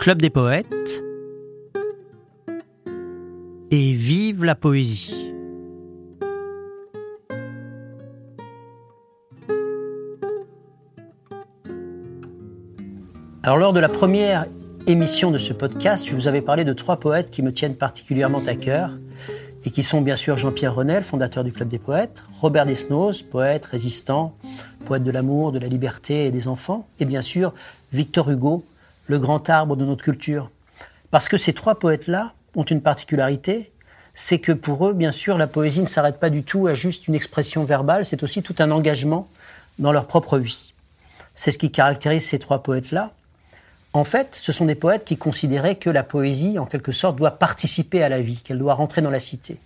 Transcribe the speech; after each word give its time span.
Club 0.00 0.22
des 0.22 0.30
poètes 0.30 1.02
et 3.70 3.92
vive 3.92 4.44
la 4.44 4.54
poésie. 4.54 5.30
Alors 13.42 13.58
lors 13.58 13.74
de 13.74 13.80
la 13.80 13.90
première 13.90 14.46
émission 14.86 15.30
de 15.30 15.36
ce 15.36 15.52
podcast, 15.52 16.06
je 16.08 16.14
vous 16.14 16.28
avais 16.28 16.40
parlé 16.40 16.64
de 16.64 16.72
trois 16.72 16.96
poètes 16.96 17.28
qui 17.28 17.42
me 17.42 17.52
tiennent 17.52 17.76
particulièrement 17.76 18.42
à 18.46 18.54
cœur 18.54 18.92
et 19.66 19.70
qui 19.70 19.82
sont 19.82 20.00
bien 20.00 20.16
sûr 20.16 20.38
Jean-Pierre 20.38 20.74
Renel, 20.74 21.02
fondateur 21.02 21.44
du 21.44 21.52
Club 21.52 21.68
des 21.68 21.78
poètes, 21.78 22.24
Robert 22.40 22.64
Desnos, 22.64 23.20
poète, 23.20 23.66
résistant, 23.66 24.34
poète 24.86 25.04
de 25.04 25.10
l'amour, 25.10 25.52
de 25.52 25.58
la 25.58 25.68
liberté 25.68 26.24
et 26.24 26.30
des 26.30 26.48
enfants, 26.48 26.88
et 27.00 27.04
bien 27.04 27.20
sûr 27.20 27.52
Victor 27.92 28.30
Hugo, 28.30 28.64
le 29.10 29.18
grand 29.18 29.50
arbre 29.50 29.74
de 29.74 29.84
notre 29.84 30.04
culture. 30.04 30.50
Parce 31.10 31.28
que 31.28 31.36
ces 31.36 31.52
trois 31.52 31.78
poètes-là 31.78 32.32
ont 32.54 32.62
une 32.62 32.80
particularité, 32.80 33.72
c'est 34.14 34.38
que 34.38 34.52
pour 34.52 34.86
eux, 34.86 34.92
bien 34.92 35.10
sûr, 35.10 35.36
la 35.36 35.48
poésie 35.48 35.82
ne 35.82 35.86
s'arrête 35.86 36.20
pas 36.20 36.30
du 36.30 36.44
tout 36.44 36.68
à 36.68 36.74
juste 36.74 37.08
une 37.08 37.16
expression 37.16 37.64
verbale, 37.64 38.06
c'est 38.06 38.22
aussi 38.22 38.42
tout 38.42 38.54
un 38.60 38.70
engagement 38.70 39.28
dans 39.80 39.90
leur 39.90 40.06
propre 40.06 40.38
vie. 40.38 40.74
C'est 41.34 41.50
ce 41.50 41.58
qui 41.58 41.72
caractérise 41.72 42.24
ces 42.24 42.38
trois 42.38 42.62
poètes-là. 42.62 43.10
En 43.92 44.04
fait, 44.04 44.36
ce 44.36 44.52
sont 44.52 44.66
des 44.66 44.76
poètes 44.76 45.04
qui 45.04 45.16
considéraient 45.16 45.74
que 45.74 45.90
la 45.90 46.04
poésie, 46.04 46.60
en 46.60 46.66
quelque 46.66 46.92
sorte, 46.92 47.16
doit 47.16 47.32
participer 47.32 48.04
à 48.04 48.08
la 48.08 48.20
vie, 48.20 48.40
qu'elle 48.44 48.58
doit 48.58 48.74
rentrer 48.74 49.02
dans 49.02 49.10
la 49.10 49.18
cité. 49.18 49.58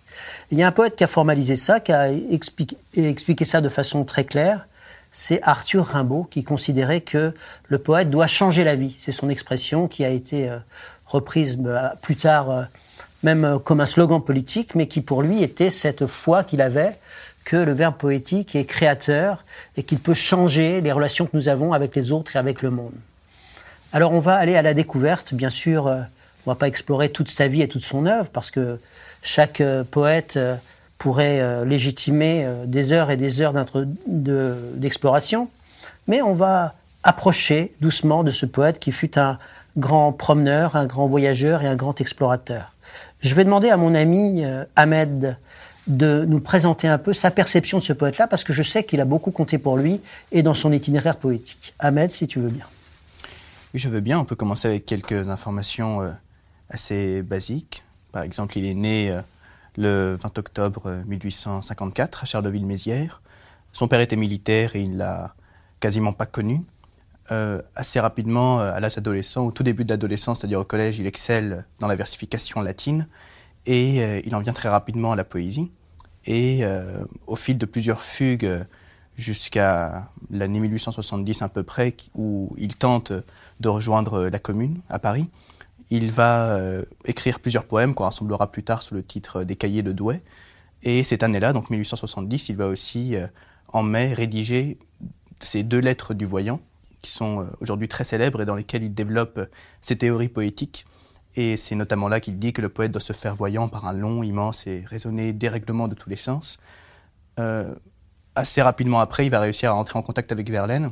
il 0.50 0.58
y 0.58 0.62
a 0.62 0.66
un 0.66 0.72
poète 0.72 0.96
qui 0.96 1.04
a 1.04 1.06
formalisé 1.06 1.56
ça, 1.56 1.80
qui 1.80 1.92
a 1.92 2.10
expliqué, 2.10 3.44
ça 3.44 3.60
de 3.60 3.68
façon 3.68 4.04
très 4.04 4.24
claire. 4.24 4.66
C'est 5.16 5.38
Arthur 5.44 5.86
Rimbaud 5.86 6.24
qui 6.24 6.42
considérait 6.42 7.00
que 7.00 7.32
le 7.68 7.78
poète 7.78 8.10
doit 8.10 8.26
changer 8.26 8.64
la 8.64 8.74
vie. 8.74 8.94
C'est 8.98 9.12
son 9.12 9.28
expression 9.28 9.86
qui 9.86 10.04
a 10.04 10.08
été 10.08 10.50
euh, 10.50 10.58
reprise 11.06 11.56
euh, 11.64 11.88
plus 12.02 12.16
tard, 12.16 12.50
euh, 12.50 12.62
même 13.22 13.60
comme 13.62 13.80
un 13.80 13.86
slogan 13.86 14.20
politique, 14.20 14.74
mais 14.74 14.88
qui 14.88 15.00
pour 15.00 15.22
lui 15.22 15.44
était 15.44 15.70
cette 15.70 16.08
foi 16.08 16.42
qu'il 16.42 16.60
avait 16.60 16.98
que 17.44 17.56
le 17.56 17.72
verbe 17.72 17.96
poétique 17.96 18.56
est 18.56 18.64
créateur 18.64 19.44
et 19.76 19.84
qu'il 19.84 19.98
peut 19.98 20.14
changer 20.14 20.80
les 20.80 20.90
relations 20.90 21.26
que 21.26 21.36
nous 21.36 21.48
avons 21.48 21.72
avec 21.72 21.94
les 21.94 22.10
autres 22.10 22.34
et 22.34 22.38
avec 22.38 22.62
le 22.62 22.70
monde. 22.70 22.94
Alors 23.92 24.12
on 24.12 24.18
va 24.18 24.34
aller 24.34 24.56
à 24.56 24.62
la 24.62 24.74
découverte, 24.74 25.34
bien 25.34 25.50
sûr, 25.50 25.86
euh, 25.86 26.00
on 26.46 26.50
va 26.50 26.56
pas 26.56 26.66
explorer 26.66 27.10
toute 27.10 27.28
sa 27.28 27.46
vie 27.46 27.62
et 27.62 27.68
toute 27.68 27.84
son 27.84 28.06
œuvre, 28.06 28.30
parce 28.30 28.50
que 28.50 28.80
chaque 29.22 29.60
euh, 29.60 29.84
poète 30.98 31.40
euh, 31.40 31.60
pourrait 31.60 31.66
légitimer 31.66 32.48
des 32.66 32.92
heures 32.92 33.10
et 33.10 33.16
des 33.16 33.40
heures 33.40 33.52
d'exploration, 34.06 35.48
mais 36.08 36.22
on 36.22 36.34
va 36.34 36.74
approcher 37.02 37.74
doucement 37.80 38.24
de 38.24 38.30
ce 38.30 38.46
poète 38.46 38.78
qui 38.78 38.92
fut 38.92 39.18
un 39.18 39.38
grand 39.76 40.12
promeneur, 40.12 40.76
un 40.76 40.86
grand 40.86 41.06
voyageur 41.06 41.62
et 41.62 41.66
un 41.66 41.76
grand 41.76 42.00
explorateur. 42.00 42.72
Je 43.20 43.34
vais 43.34 43.44
demander 43.44 43.68
à 43.68 43.76
mon 43.76 43.94
ami 43.94 44.44
Ahmed 44.76 45.36
de 45.86 46.24
nous 46.26 46.40
présenter 46.40 46.88
un 46.88 46.98
peu 46.98 47.12
sa 47.12 47.30
perception 47.30 47.78
de 47.78 47.82
ce 47.82 47.92
poète-là, 47.92 48.26
parce 48.26 48.44
que 48.44 48.52
je 48.52 48.62
sais 48.62 48.84
qu'il 48.84 49.00
a 49.00 49.04
beaucoup 49.04 49.30
compté 49.30 49.58
pour 49.58 49.76
lui 49.76 50.00
et 50.32 50.42
dans 50.42 50.54
son 50.54 50.72
itinéraire 50.72 51.16
poétique. 51.16 51.74
Ahmed, 51.78 52.10
si 52.10 52.26
tu 52.26 52.40
veux 52.40 52.48
bien. 52.48 52.64
Oui, 53.74 53.80
je 53.80 53.88
veux 53.88 54.00
bien. 54.00 54.18
On 54.18 54.24
peut 54.24 54.36
commencer 54.36 54.68
avec 54.68 54.86
quelques 54.86 55.28
informations 55.28 56.00
euh, 56.00 56.10
assez 56.70 57.22
basiques. 57.22 57.82
Par 58.12 58.22
exemple, 58.22 58.56
il 58.56 58.66
est 58.66 58.74
né 58.74 59.10
euh, 59.10 59.20
le 59.76 60.16
20 60.20 60.38
octobre 60.38 61.02
1854 61.06 62.18
euh, 62.18 62.22
à 62.22 62.26
Charleville-Mézières. 62.26 63.22
Son 63.72 63.88
père 63.88 64.00
était 64.00 64.16
militaire 64.16 64.76
et 64.76 64.82
il 64.82 64.96
l'a 64.96 65.34
quasiment 65.80 66.12
pas 66.12 66.26
connu. 66.26 66.62
assez 67.28 68.00
rapidement, 68.00 68.60
à 68.60 68.78
l'âge 68.80 68.98
adolescent, 68.98 69.46
au 69.46 69.50
tout 69.50 69.62
début 69.62 69.84
de 69.84 69.90
l'adolescence, 69.90 70.40
c'est-à-dire 70.40 70.60
au 70.60 70.64
collège, 70.64 70.98
il 70.98 71.06
excelle 71.06 71.66
dans 71.80 71.88
la 71.88 71.96
versification 71.96 72.60
latine 72.62 73.08
et 73.66 74.26
il 74.26 74.34
en 74.34 74.40
vient 74.40 74.52
très 74.52 74.68
rapidement 74.68 75.12
à 75.12 75.16
la 75.16 75.24
poésie. 75.24 75.72
Et 76.26 76.62
au 77.26 77.36
fil 77.36 77.58
de 77.58 77.66
plusieurs 77.66 78.02
fugues 78.02 78.64
jusqu'à 79.16 80.08
l'année 80.30 80.60
1870 80.60 81.42
à 81.42 81.48
peu 81.48 81.62
près, 81.62 81.96
où 82.14 82.54
il 82.56 82.76
tente 82.76 83.12
de 83.60 83.68
rejoindre 83.68 84.28
la 84.28 84.38
commune 84.38 84.80
à 84.88 84.98
Paris. 84.98 85.28
Il 85.94 86.10
va 86.10 86.56
euh, 86.56 86.84
écrire 87.04 87.38
plusieurs 87.38 87.66
poèmes 87.66 87.94
qu'on 87.94 88.02
rassemblera 88.02 88.50
plus 88.50 88.64
tard 88.64 88.82
sous 88.82 88.96
le 88.96 89.04
titre 89.04 89.44
des 89.44 89.54
Cahiers 89.54 89.84
de 89.84 89.92
Douai. 89.92 90.24
Et 90.82 91.04
cette 91.04 91.22
année-là, 91.22 91.52
donc 91.52 91.70
1870, 91.70 92.48
il 92.48 92.56
va 92.56 92.66
aussi, 92.66 93.14
euh, 93.14 93.28
en 93.68 93.84
mai, 93.84 94.12
rédiger 94.12 94.80
ces 95.38 95.62
deux 95.62 95.78
lettres 95.78 96.12
du 96.12 96.26
voyant, 96.26 96.60
qui 97.00 97.12
sont 97.12 97.42
euh, 97.42 97.44
aujourd'hui 97.60 97.86
très 97.86 98.02
célèbres 98.02 98.42
et 98.42 98.44
dans 98.44 98.56
lesquelles 98.56 98.82
il 98.82 98.92
développe 98.92 99.38
ses 99.80 99.94
théories 99.94 100.28
poétiques. 100.28 100.84
Et 101.36 101.56
c'est 101.56 101.76
notamment 101.76 102.08
là 102.08 102.18
qu'il 102.18 102.40
dit 102.40 102.52
que 102.52 102.60
le 102.60 102.70
poète 102.70 102.90
doit 102.90 103.00
se 103.00 103.12
faire 103.12 103.36
voyant 103.36 103.68
par 103.68 103.86
un 103.86 103.92
long, 103.92 104.24
immense 104.24 104.66
et 104.66 104.82
raisonné 104.84 105.32
dérèglement 105.32 105.86
de 105.86 105.94
tous 105.94 106.10
les 106.10 106.16
sens 106.16 106.58
assez 108.34 108.62
rapidement 108.62 109.00
après, 109.00 109.26
il 109.26 109.30
va 109.30 109.40
réussir 109.40 109.70
à 109.70 109.74
entrer 109.74 109.98
en 109.98 110.02
contact 110.02 110.32
avec 110.32 110.50
Verlaine 110.50 110.90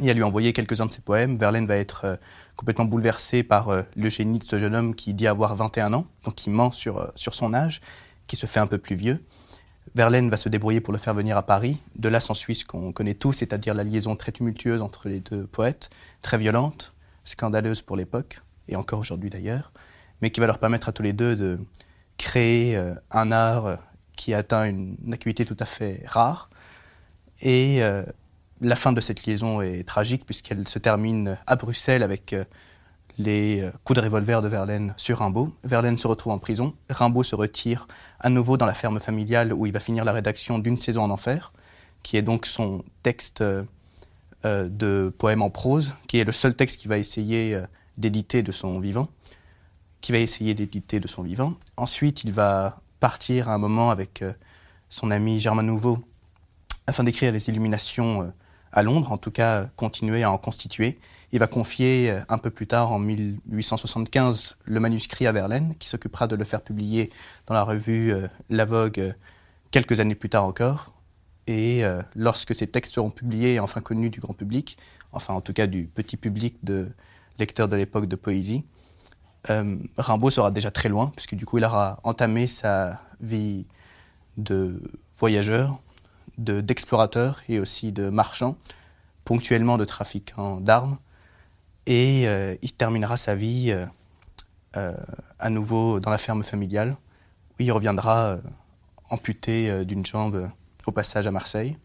et 0.00 0.10
à 0.10 0.14
lui 0.14 0.22
envoyer 0.22 0.52
quelques-uns 0.52 0.86
de 0.86 0.90
ses 0.90 1.02
poèmes. 1.02 1.36
Verlaine 1.36 1.66
va 1.66 1.76
être 1.76 2.04
euh, 2.04 2.16
complètement 2.56 2.84
bouleversé 2.84 3.42
par 3.42 3.68
euh, 3.68 3.82
le 3.96 4.08
génie 4.08 4.38
de 4.38 4.44
ce 4.44 4.58
jeune 4.58 4.74
homme 4.74 4.94
qui 4.94 5.14
dit 5.14 5.26
avoir 5.26 5.54
21 5.54 5.92
ans, 5.92 6.06
donc 6.24 6.46
il 6.46 6.50
ment 6.50 6.70
sur, 6.70 6.98
euh, 6.98 7.06
sur 7.14 7.34
son 7.34 7.52
âge, 7.54 7.80
qui 8.26 8.36
se 8.36 8.46
fait 8.46 8.60
un 8.60 8.66
peu 8.66 8.78
plus 8.78 8.96
vieux. 8.96 9.22
Verlaine 9.94 10.30
va 10.30 10.36
se 10.36 10.48
débrouiller 10.48 10.80
pour 10.80 10.92
le 10.92 10.98
faire 10.98 11.12
venir 11.12 11.36
à 11.36 11.42
Paris. 11.42 11.78
De 11.96 12.08
là 12.08 12.20
s'ensuit 12.20 12.54
ce 12.54 12.64
qu'on 12.64 12.92
connaît 12.92 13.14
tous, 13.14 13.32
c'est-à-dire 13.32 13.74
la 13.74 13.84
liaison 13.84 14.16
très 14.16 14.32
tumultueuse 14.32 14.80
entre 14.80 15.08
les 15.08 15.20
deux 15.20 15.46
poètes, 15.46 15.90
très 16.22 16.38
violente, 16.38 16.94
scandaleuse 17.24 17.82
pour 17.82 17.96
l'époque, 17.96 18.40
et 18.68 18.76
encore 18.76 19.00
aujourd'hui 19.00 19.28
d'ailleurs, 19.28 19.72
mais 20.22 20.30
qui 20.30 20.40
va 20.40 20.46
leur 20.46 20.58
permettre 20.58 20.88
à 20.88 20.92
tous 20.92 21.02
les 21.02 21.12
deux 21.12 21.36
de 21.36 21.58
créer 22.16 22.80
un 23.10 23.32
art 23.32 23.78
qui 24.16 24.34
atteint 24.34 24.64
une 24.64 24.96
acuité 25.12 25.44
tout 25.44 25.56
à 25.58 25.66
fait 25.66 26.04
rare, 26.06 26.48
et 27.42 27.82
la 28.62 28.76
fin 28.76 28.92
de 28.92 29.00
cette 29.00 29.26
liaison 29.26 29.60
est 29.60 29.86
tragique 29.86 30.24
puisqu'elle 30.24 30.66
se 30.66 30.78
termine 30.78 31.38
à 31.46 31.56
Bruxelles 31.56 32.02
avec 32.02 32.32
euh, 32.32 32.44
les 33.18 33.60
euh, 33.60 33.70
coups 33.84 33.98
de 33.98 34.04
revolver 34.04 34.40
de 34.40 34.48
Verlaine 34.48 34.94
sur 34.96 35.18
Rimbaud. 35.18 35.52
Verlaine 35.64 35.98
se 35.98 36.06
retrouve 36.06 36.32
en 36.32 36.38
prison. 36.38 36.74
Rimbaud 36.88 37.22
se 37.22 37.34
retire 37.34 37.86
à 38.20 38.28
nouveau 38.28 38.56
dans 38.56 38.66
la 38.66 38.74
ferme 38.74 39.00
familiale 39.00 39.52
où 39.52 39.66
il 39.66 39.72
va 39.72 39.80
finir 39.80 40.04
la 40.04 40.12
rédaction 40.12 40.58
d'une 40.58 40.76
saison 40.76 41.02
en 41.02 41.10
enfer, 41.10 41.52
qui 42.02 42.16
est 42.16 42.22
donc 42.22 42.46
son 42.46 42.84
texte 43.02 43.44
de 44.44 45.14
poème 45.18 45.42
en 45.42 45.50
prose, 45.50 45.94
qui 46.08 46.18
est 46.18 46.24
le 46.24 46.32
seul 46.32 46.54
texte 46.54 46.80
qu'il 46.80 46.88
va 46.88 46.98
essayer 46.98 47.60
d'éditer 47.96 48.42
de 48.42 48.50
son 48.50 48.80
vivant, 48.80 49.08
qui 50.00 50.10
va 50.10 50.18
essayer 50.18 50.54
d'éditer 50.54 50.98
de 50.98 51.06
son 51.06 51.22
vivant. 51.22 51.54
Ensuite, 51.76 52.24
il 52.24 52.32
va 52.32 52.80
partir 52.98 53.48
à 53.48 53.54
un 53.54 53.58
moment 53.58 53.90
avec 53.90 54.24
son 54.88 55.10
ami 55.10 55.38
Germain 55.38 55.62
Nouveau 55.62 56.00
afin 56.86 57.04
d'écrire 57.04 57.32
les 57.32 57.48
illuminations 57.48 58.22
euh, 58.22 58.30
à 58.72 58.82
Londres, 58.82 59.12
en 59.12 59.18
tout 59.18 59.30
cas 59.30 59.66
continuer 59.76 60.22
à 60.22 60.30
en 60.30 60.38
constituer. 60.38 60.98
Il 61.32 61.38
va 61.38 61.46
confier 61.46 62.10
euh, 62.10 62.20
un 62.28 62.38
peu 62.38 62.50
plus 62.50 62.66
tard, 62.66 62.92
en 62.92 62.98
1875, 62.98 64.56
le 64.64 64.80
manuscrit 64.80 65.26
à 65.26 65.32
Verlaine, 65.32 65.74
qui 65.78 65.88
s'occupera 65.88 66.26
de 66.26 66.36
le 66.36 66.44
faire 66.44 66.62
publier 66.62 67.10
dans 67.46 67.54
la 67.54 67.62
revue 67.62 68.12
euh, 68.12 68.28
La 68.50 68.64
Vogue 68.64 69.14
quelques 69.70 70.00
années 70.00 70.14
plus 70.14 70.28
tard 70.28 70.44
encore. 70.44 70.94
Et 71.48 71.82
lorsque 72.14 72.54
ces 72.54 72.68
textes 72.68 72.94
seront 72.94 73.10
publiés 73.10 73.54
et 73.54 73.60
enfin 73.60 73.80
connus 73.80 74.10
du 74.10 74.20
grand 74.20 74.32
public, 74.32 74.78
enfin 75.10 75.34
en 75.34 75.40
tout 75.40 75.52
cas 75.52 75.66
du 75.66 75.86
petit 75.86 76.16
public 76.16 76.58
de 76.62 76.92
lecteurs 77.40 77.68
de 77.68 77.76
l'époque 77.76 78.06
de 78.06 78.14
poésie, 78.14 78.64
Rimbaud 79.48 80.30
sera 80.30 80.52
déjà 80.52 80.70
très 80.70 80.88
loin, 80.88 81.10
puisque 81.16 81.34
du 81.34 81.44
coup 81.44 81.58
il 81.58 81.64
aura 81.64 81.98
entamé 82.04 82.46
sa 82.46 83.00
vie 83.20 83.66
de 84.36 84.80
voyageur, 85.14 85.82
d'explorateurs 86.44 87.40
et 87.48 87.58
aussi 87.60 87.92
de 87.92 88.08
marchands, 88.08 88.56
ponctuellement 89.24 89.78
de 89.78 89.84
trafiquants 89.84 90.60
d'armes. 90.60 90.98
Et 91.86 92.28
euh, 92.28 92.54
il 92.62 92.72
terminera 92.72 93.16
sa 93.16 93.34
vie 93.34 93.70
euh, 93.70 93.86
euh, 94.76 94.94
à 95.38 95.50
nouveau 95.50 96.00
dans 96.00 96.10
la 96.10 96.18
ferme 96.18 96.42
familiale, 96.42 96.96
où 97.52 97.54
il 97.62 97.72
reviendra 97.72 98.38
amputé 99.10 99.84
d'une 99.84 100.06
jambe 100.06 100.48
au 100.86 100.92
passage 100.92 101.26
à 101.26 101.30
Marseille. 101.30 101.76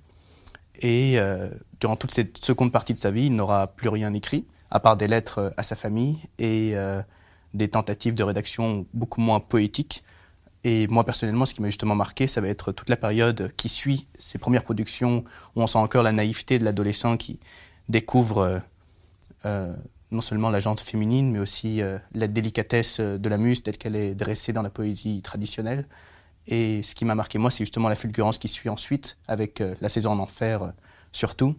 Et 0.79 1.17
durant 1.81 1.95
toute 1.97 2.11
cette 2.11 2.37
seconde 2.37 2.71
partie 2.71 2.93
de 2.93 2.99
sa 2.99 3.11
vie, 3.11 3.25
il 3.25 3.35
n'aura 3.35 3.67
plus 3.67 3.89
rien 3.89 4.13
écrit, 4.13 4.45
à 4.71 4.79
part 4.79 4.95
des 4.95 5.07
lettres 5.07 5.51
à 5.57 5.63
sa 5.63 5.75
famille 5.75 6.19
et 6.39 6.75
des 7.53 7.67
tentatives 7.67 8.13
de 8.13 8.23
rédaction 8.23 8.85
beaucoup 8.93 9.19
moins 9.19 9.41
poétiques, 9.41 10.03
et 10.67 10.85
moi, 10.87 11.05
personnellement, 11.05 11.45
ce 11.45 11.53
qui 11.53 11.61
m'a 11.61 11.69
justement 11.69 11.95
marqué, 11.95 12.27
ça 12.27 12.41
va 12.41 12.49
être 12.49 12.73
toute 12.73 12.89
la 12.89 12.97
période 12.97 13.53
qui 13.55 13.69
suit 13.69 14.09
ces 14.19 14.37
premières 14.37 14.65
productions 14.65 15.23
où 15.55 15.61
on 15.61 15.65
sent 15.65 15.77
encore 15.77 16.03
la 16.03 16.11
naïveté 16.11 16.59
de 16.59 16.65
l'adolescent 16.65 17.15
qui 17.15 17.39
découvre 17.87 18.39
euh, 18.39 18.59
euh, 19.45 19.73
non 20.11 20.19
seulement 20.19 20.49
la 20.49 20.59
jante 20.59 20.81
féminine, 20.81 21.31
mais 21.31 21.39
aussi 21.39 21.81
euh, 21.81 21.97
la 22.11 22.27
délicatesse 22.27 22.99
de 22.99 23.29
la 23.29 23.37
muse 23.37 23.63
telle 23.63 23.77
qu'elle 23.77 23.95
est 23.95 24.13
dressée 24.13 24.51
dans 24.51 24.61
la 24.61 24.69
poésie 24.69 25.21
traditionnelle. 25.21 25.87
Et 26.47 26.83
ce 26.83 26.95
qui 26.95 27.05
m'a 27.05 27.15
marqué, 27.15 27.37
moi, 27.37 27.49
c'est 27.49 27.63
justement 27.63 27.87
la 27.87 27.95
fulgurance 27.95 28.37
qui 28.37 28.49
suit 28.49 28.67
ensuite, 28.67 29.15
avec 29.29 29.63
la 29.79 29.87
saison 29.87 30.11
en 30.11 30.19
enfer 30.19 30.73
surtout, 31.13 31.55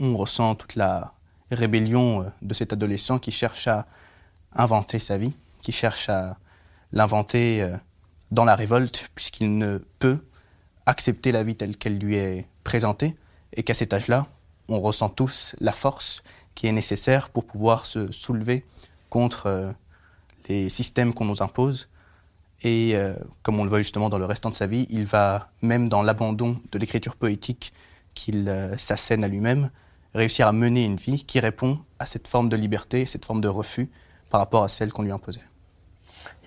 où 0.00 0.04
on 0.04 0.16
ressent 0.16 0.56
toute 0.56 0.74
la 0.74 1.14
rébellion 1.52 2.32
de 2.42 2.54
cet 2.54 2.72
adolescent 2.72 3.20
qui 3.20 3.30
cherche 3.30 3.68
à 3.68 3.86
inventer 4.52 4.98
sa 4.98 5.16
vie, 5.16 5.36
qui 5.60 5.70
cherche 5.70 6.08
à 6.08 6.38
l'inventer 6.90 7.68
dans 8.32 8.44
la 8.46 8.56
révolte, 8.56 9.10
puisqu'il 9.14 9.58
ne 9.58 9.78
peut 9.98 10.18
accepter 10.86 11.32
la 11.32 11.44
vie 11.44 11.54
telle 11.54 11.76
qu'elle 11.76 11.98
lui 11.98 12.16
est 12.16 12.48
présentée, 12.64 13.14
et 13.52 13.62
qu'à 13.62 13.74
cet 13.74 13.92
âge-là, 13.92 14.26
on 14.68 14.80
ressent 14.80 15.10
tous 15.10 15.54
la 15.60 15.72
force 15.72 16.22
qui 16.54 16.66
est 16.66 16.72
nécessaire 16.72 17.28
pour 17.28 17.44
pouvoir 17.44 17.84
se 17.84 18.10
soulever 18.10 18.64
contre 19.10 19.46
euh, 19.46 19.72
les 20.48 20.70
systèmes 20.70 21.12
qu'on 21.12 21.26
nous 21.26 21.42
impose. 21.42 21.90
Et 22.62 22.96
euh, 22.96 23.14
comme 23.42 23.60
on 23.60 23.64
le 23.64 23.68
voit 23.68 23.82
justement 23.82 24.08
dans 24.08 24.18
le 24.18 24.24
restant 24.24 24.48
de 24.48 24.54
sa 24.54 24.66
vie, 24.66 24.86
il 24.88 25.04
va, 25.04 25.50
même 25.60 25.90
dans 25.90 26.02
l'abandon 26.02 26.58
de 26.70 26.78
l'écriture 26.78 27.16
poétique 27.16 27.74
qu'il 28.14 28.48
euh, 28.48 28.76
s'assène 28.78 29.24
à 29.24 29.28
lui-même, 29.28 29.70
réussir 30.14 30.46
à 30.46 30.52
mener 30.52 30.86
une 30.86 30.96
vie 30.96 31.24
qui 31.24 31.38
répond 31.38 31.80
à 31.98 32.06
cette 32.06 32.28
forme 32.28 32.48
de 32.48 32.56
liberté, 32.56 33.04
cette 33.04 33.26
forme 33.26 33.42
de 33.42 33.48
refus 33.48 33.90
par 34.30 34.40
rapport 34.40 34.64
à 34.64 34.68
celle 34.68 34.90
qu'on 34.90 35.02
lui 35.02 35.12
imposait. 35.12 35.42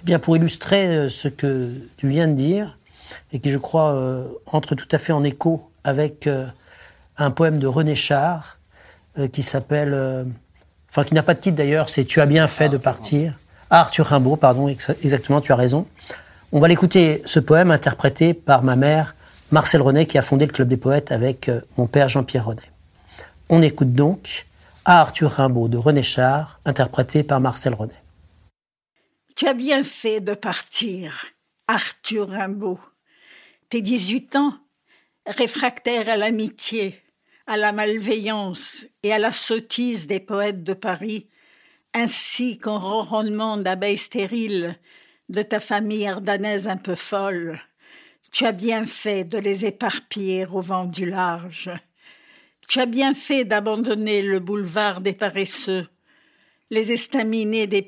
Eh 0.01 0.05
bien, 0.05 0.19
pour 0.19 0.35
illustrer 0.35 1.09
ce 1.09 1.27
que 1.27 1.71
tu 1.97 2.07
viens 2.09 2.27
de 2.27 2.33
dire, 2.33 2.77
et 3.31 3.39
qui, 3.39 3.51
je 3.51 3.57
crois, 3.57 3.95
entre 4.45 4.75
tout 4.75 4.87
à 4.91 4.97
fait 4.97 5.13
en 5.13 5.23
écho 5.23 5.69
avec 5.83 6.27
un 7.17 7.31
poème 7.31 7.59
de 7.59 7.67
René 7.67 7.95
Char 7.95 8.57
euh, 9.17 9.27
qui 9.27 9.43
s'appelle, 9.43 9.93
euh, 9.93 10.23
enfin 10.89 11.03
qui 11.03 11.13
n'a 11.13 11.23
pas 11.23 11.33
de 11.33 11.39
titre 11.39 11.55
d'ailleurs, 11.55 11.89
c'est 11.89 12.05
Tu 12.05 12.21
as 12.21 12.25
bien 12.25 12.47
fait 12.47 12.69
de 12.69 12.77
partir. 12.77 13.33
Ah, 13.69 13.81
Arthur 13.81 14.07
Rimbaud, 14.07 14.35
pardon, 14.35 14.67
exactement, 14.67 15.41
tu 15.41 15.51
as 15.51 15.55
raison. 15.55 15.87
On 16.51 16.59
va 16.59 16.67
l'écouter, 16.67 17.21
ce 17.25 17.39
poème 17.39 17.71
interprété 17.71 18.33
par 18.33 18.63
ma 18.63 18.75
mère, 18.75 19.15
Marcel 19.51 19.81
René, 19.81 20.05
qui 20.05 20.17
a 20.17 20.21
fondé 20.21 20.45
le 20.45 20.51
Club 20.51 20.67
des 20.67 20.77
Poètes 20.77 21.11
avec 21.11 21.49
euh, 21.49 21.61
mon 21.77 21.87
père 21.87 22.09
Jean-Pierre 22.09 22.45
René. 22.45 22.61
On 23.49 23.61
écoute 23.61 23.93
donc 23.93 24.45
à 24.83 25.01
Arthur 25.01 25.31
Rimbaud 25.31 25.67
de 25.67 25.77
René 25.77 26.03
Char, 26.03 26.59
interprété 26.65 27.23
par 27.23 27.39
Marcel 27.39 27.73
René. 27.73 27.93
Tu 29.35 29.47
as 29.47 29.53
bien 29.53 29.83
fait 29.83 30.21
de 30.21 30.33
partir, 30.33 31.25
Arthur 31.67 32.29
Rimbaud. 32.29 32.79
Tes 33.67 33.81
18 33.81 34.37
ans, 34.37 34.57
réfractaire 35.25 36.07
à 36.07 36.15
l'amitié, 36.15 37.01
à 37.45 37.57
la 37.57 37.73
malveillance 37.73 38.85
et 39.03 39.11
à 39.11 39.17
la 39.17 39.33
sottise 39.33 40.07
des 40.07 40.21
poètes 40.21 40.63
de 40.63 40.73
Paris, 40.73 41.27
ainsi 41.93 42.57
qu'au 42.57 42.79
ronronnement 42.79 43.57
d'abeilles 43.57 43.97
stériles 43.97 44.79
de 45.27 45.41
ta 45.41 45.59
famille 45.59 46.07
ardanaise 46.07 46.69
un 46.69 46.77
peu 46.77 46.95
folle. 46.95 47.59
Tu 48.31 48.45
as 48.45 48.53
bien 48.53 48.85
fait 48.85 49.25
de 49.25 49.37
les 49.37 49.65
éparpiller 49.65 50.45
au 50.45 50.61
vent 50.61 50.85
du 50.85 51.09
large. 51.09 51.71
Tu 52.69 52.79
as 52.79 52.85
bien 52.85 53.13
fait 53.13 53.43
d'abandonner 53.43 54.21
le 54.21 54.39
boulevard 54.39 55.01
des 55.01 55.11
paresseux, 55.11 55.89
les 56.69 56.93
estaminets 56.93 57.67
des 57.67 57.81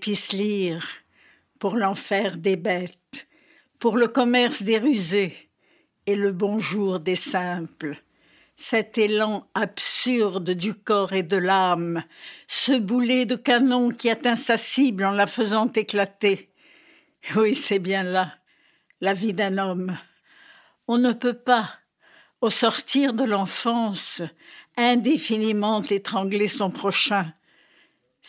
pour 1.59 1.77
l'enfer 1.77 2.38
des 2.38 2.56
bêtes, 2.56 3.27
pour 3.80 3.98
le 3.98 4.07
commerce 4.07 4.63
des 4.63 4.77
rusés 4.77 5.50
et 6.06 6.15
le 6.15 6.31
bonjour 6.31 7.00
des 7.00 7.15
simples 7.15 8.01
cet 8.57 8.98
élan 8.98 9.48
absurde 9.54 10.50
du 10.50 10.74
corps 10.74 11.13
et 11.13 11.21
de 11.21 11.38
l'âme, 11.38 12.04
ce 12.48 12.77
boulet 12.77 13.27
de 13.27 13.36
canon 13.36 13.89
qui 13.89 14.09
atteint 14.09 14.36
sa 14.36 14.57
cible 14.57 15.06
en 15.06 15.12
la 15.12 15.27
faisant 15.27 15.71
éclater. 15.71 16.50
Oui, 17.36 17.54
c'est 17.54 17.80
bien 17.80 18.01
là, 18.01 18.33
la 19.00 19.13
vie 19.13 19.33
d'un 19.33 19.60
homme. 19.60 19.98
On 20.88 20.98
ne 20.98 21.13
peut 21.13 21.38
pas, 21.38 21.69
au 22.42 22.50
sortir 22.50 23.13
de 23.13 23.24
l'enfance, 23.24 24.24
indéfiniment 24.75 25.81
étrangler 25.83 26.48
son 26.48 26.71
prochain. 26.71 27.31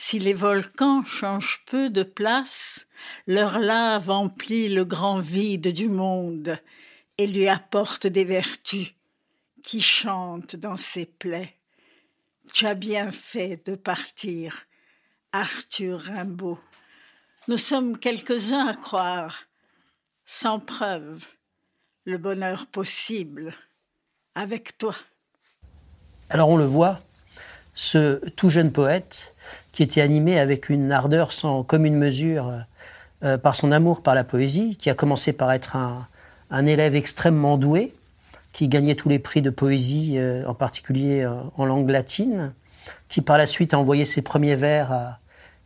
Si 0.01 0.21
les 0.21 0.33
volcans 0.33 1.05
changent 1.05 1.65
peu 1.67 1.91
de 1.91 2.05
place, 2.05 2.87
leur 3.27 3.59
lave 3.59 4.11
emplit 4.11 4.69
le 4.69 4.85
grand 4.85 5.19
vide 5.19 5.73
du 5.73 5.89
monde 5.89 6.57
et 7.19 7.27
lui 7.27 7.49
apporte 7.49 8.07
des 8.07 8.25
vertus 8.25 8.95
qui 9.65 9.81
chante 9.81 10.55
dans 10.55 10.77
ses 10.77 11.05
plaies. 11.05 11.57
Tu 12.53 12.65
as 12.65 12.77
bien 12.77 13.11
fait 13.11 13.61
de 13.67 13.75
partir, 13.75 14.67
Arthur 15.33 16.01
Rimbaud. 16.03 16.61
Nous 17.49 17.59
sommes 17.59 17.99
quelques-uns 17.99 18.69
à 18.69 18.75
croire, 18.75 19.47
sans 20.25 20.61
preuve, 20.61 21.25
le 22.05 22.19
bonheur 22.19 22.69
possible 22.69 23.53
avec 24.37 24.79
toi. 24.79 24.95
Alors 26.31 26.51
on 26.51 26.57
le 26.57 26.67
voit, 26.67 27.01
ce 27.75 28.29
tout 28.31 28.49
jeune 28.49 28.73
poète, 28.73 29.35
qui 29.79 29.85
était 29.85 30.01
animé 30.01 30.41
avec 30.41 30.71
une 30.71 30.91
ardeur 30.91 31.31
sans 31.31 31.63
commune 31.63 31.95
mesure 31.95 32.53
euh, 33.23 33.39
par 33.39 33.55
son 33.55 33.71
amour 33.71 34.03
par 34.03 34.17
la 34.17 34.25
poésie, 34.25 34.77
qui 34.77 34.91
a 34.91 34.95
commencé 34.95 35.33
par 35.33 35.53
être 35.53 35.77
un 36.51 36.67
élève 36.67 36.97
extrêmement 36.97 37.57
doué, 37.57 37.95
qui 38.53 38.67
gagnait 38.67 38.97
tous 38.97 39.09
les 39.09 39.21
prix 39.21 39.41
de 39.41 39.51
poésie, 39.51 40.17
euh, 40.19 40.45
en 40.49 40.55
particulier 40.55 41.23
euh, 41.23 41.31
en 41.57 41.65
langue 41.65 41.89
latine, 41.91 42.55
qui 43.09 43.21
par 43.21 43.39
la 43.39 43.47
suite 43.47 43.73
a 43.73 43.79
envoyé 43.79 44.05
ses 44.05 44.21
premiers 44.21 44.57
vers 44.57 44.91
à 44.91 45.21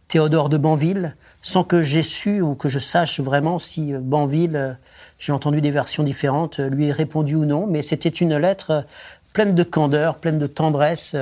Théodore 0.09 0.51
de 0.51 0.59
Banville, 0.59 1.17
sans 1.41 1.65
que 1.65 1.81
j'ai 1.83 2.03
su 2.03 2.43
ou 2.43 2.55
que 2.55 2.69
je 2.69 2.79
sache 2.79 3.19
vraiment 3.19 3.59
si 3.59 3.95
euh, 3.95 4.01
Banville, 4.03 4.79
j'ai 5.19 5.33
entendu 5.33 5.63
des 5.63 5.71
versions 5.71 6.03
différentes, 6.03 6.59
lui 6.59 6.89
ait 6.89 6.93
répondu 6.93 7.35
ou 7.35 7.47
non, 7.47 7.67
mais 7.67 7.81
c'était 7.81 8.11
une 8.11 8.37
lettre 8.37 8.85
pleine 9.33 9.55
de 9.55 9.63
candeur, 9.63 10.17
pleine 10.17 10.39
de 10.39 10.47
tendresse, 10.47 11.17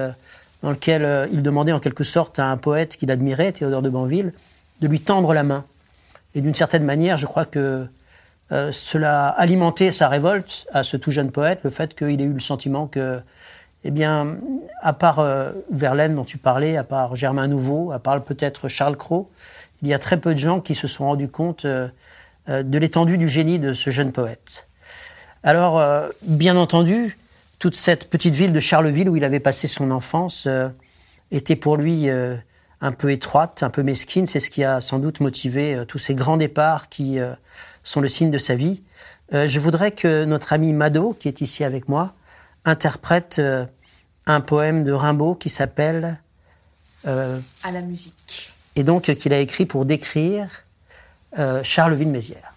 dans 0.62 0.70
laquelle 0.70 1.28
il 1.32 1.42
demandait 1.42 1.72
en 1.72 1.80
quelque 1.80 2.04
sorte 2.04 2.38
à 2.38 2.46
un 2.46 2.56
poète 2.56 2.96
qu'il 2.96 3.10
admirait, 3.10 3.52
Théodore 3.52 3.82
de 3.82 3.88
Banville, 3.90 4.32
de 4.80 4.88
lui 4.88 5.00
tendre 5.00 5.32
la 5.34 5.42
main. 5.42 5.64
Et 6.34 6.40
d'une 6.40 6.54
certaine 6.54 6.84
manière, 6.84 7.16
je 7.16 7.26
crois 7.26 7.44
que 7.44 7.86
euh, 8.52 8.72
cela 8.72 9.28
a 9.28 9.40
alimenté 9.40 9.92
sa 9.92 10.08
révolte 10.08 10.66
à 10.72 10.82
ce 10.82 10.96
tout 10.96 11.10
jeune 11.10 11.30
poète, 11.30 11.60
le 11.62 11.70
fait 11.70 11.94
qu'il 11.94 12.20
ait 12.20 12.24
eu 12.24 12.32
le 12.32 12.40
sentiment 12.40 12.86
que, 12.86 13.20
eh 13.84 13.90
bien, 13.90 14.36
à 14.80 14.92
part 14.92 15.20
euh, 15.20 15.52
Verlaine 15.70 16.14
dont 16.14 16.24
tu 16.24 16.38
parlais, 16.38 16.76
à 16.76 16.84
part 16.84 17.14
Germain 17.14 17.46
Nouveau, 17.46 17.92
à 17.92 18.00
part 18.00 18.20
peut-être 18.22 18.68
Charles 18.68 18.96
Cros, 18.96 19.30
il 19.82 19.88
y 19.88 19.94
a 19.94 19.98
très 19.98 20.18
peu 20.18 20.34
de 20.34 20.38
gens 20.38 20.60
qui 20.60 20.74
se 20.74 20.88
sont 20.88 21.04
rendus 21.04 21.28
compte 21.28 21.64
euh, 21.64 21.88
de 22.48 22.78
l'étendue 22.78 23.18
du 23.18 23.28
génie 23.28 23.60
de 23.60 23.72
ce 23.72 23.90
jeune 23.90 24.12
poète. 24.12 24.68
Alors, 25.42 25.80
bien 26.22 26.56
entendu, 26.56 27.16
toute 27.60 27.76
cette 27.76 28.10
petite 28.10 28.34
ville 28.34 28.52
de 28.52 28.58
Charleville 28.58 29.08
où 29.08 29.14
il 29.14 29.24
avait 29.24 29.38
passé 29.38 29.68
son 29.68 29.92
enfance 29.92 30.48
était 31.30 31.54
pour 31.54 31.76
lui 31.76 32.08
un 32.08 32.92
peu 32.92 33.12
étroite, 33.12 33.62
un 33.62 33.70
peu 33.70 33.84
mesquine. 33.84 34.26
C'est 34.26 34.40
ce 34.40 34.50
qui 34.50 34.64
a 34.64 34.80
sans 34.80 34.98
doute 34.98 35.20
motivé 35.20 35.84
tous 35.86 35.98
ces 35.98 36.16
grands 36.16 36.38
départs 36.38 36.88
qui 36.88 37.20
sont 37.84 38.00
le 38.00 38.08
signe 38.08 38.32
de 38.32 38.38
sa 38.38 38.54
vie. 38.54 38.82
Euh, 39.32 39.46
je 39.46 39.60
voudrais 39.60 39.92
que 39.92 40.24
notre 40.24 40.52
ami 40.52 40.72
Mado, 40.72 41.14
qui 41.14 41.28
est 41.28 41.40
ici 41.40 41.62
avec 41.64 41.88
moi, 41.88 42.14
interprète 42.64 43.38
euh, 43.38 43.64
un 44.26 44.40
poème 44.40 44.84
de 44.84 44.92
Rimbaud 44.92 45.36
qui 45.36 45.48
s'appelle 45.48 46.20
euh, 47.06 47.38
À 47.62 47.70
la 47.70 47.80
musique. 47.80 48.52
Et 48.76 48.82
donc 48.82 49.04
qu'il 49.14 49.32
a 49.32 49.38
écrit 49.38 49.66
pour 49.66 49.84
décrire 49.84 50.64
Charleville-Mézières. 51.62 52.54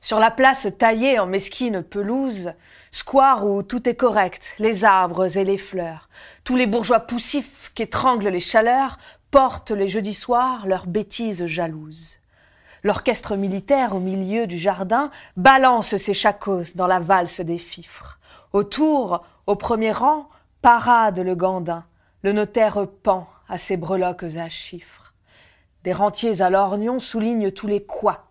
Sur 0.00 0.20
la 0.20 0.30
place 0.30 0.68
taillée 0.78 1.18
en 1.18 1.26
mesquine 1.26 1.82
pelouse, 1.82 2.52
square 2.90 3.46
où 3.46 3.62
tout 3.62 3.88
est 3.88 3.94
correct, 3.94 4.56
les 4.58 4.84
arbres 4.84 5.36
et 5.36 5.44
les 5.44 5.58
fleurs, 5.58 6.08
tous 6.44 6.56
les 6.56 6.66
bourgeois 6.66 7.00
poussifs 7.00 7.72
qu'étranglent 7.74 8.28
les 8.28 8.40
chaleurs 8.40 8.98
portent 9.30 9.70
les 9.70 9.88
jeudis 9.88 10.14
soirs 10.14 10.66
leurs 10.66 10.86
bêtises 10.86 11.46
jalouses. 11.46 12.16
L'orchestre 12.82 13.36
militaire 13.36 13.94
au 13.94 14.00
milieu 14.00 14.46
du 14.46 14.58
jardin 14.58 15.10
balance 15.36 15.96
ses 15.96 16.14
chacos 16.14 16.74
dans 16.74 16.86
la 16.86 16.98
valse 16.98 17.40
des 17.40 17.58
fifres. 17.58 18.18
Autour, 18.52 19.24
au 19.46 19.54
premier 19.54 19.92
rang, 19.92 20.28
parade 20.62 21.18
le 21.18 21.34
gandin. 21.34 21.84
Le 22.22 22.32
notaire 22.32 22.86
pend 23.02 23.28
à 23.48 23.58
ses 23.58 23.76
breloques 23.76 24.24
à 24.36 24.48
chiffres. 24.48 25.12
Des 25.84 25.92
rentiers 25.92 26.42
à 26.42 26.50
lorgnon 26.50 26.98
soulignent 26.98 27.50
tous 27.50 27.66
les 27.66 27.82
couacs. 27.82 28.29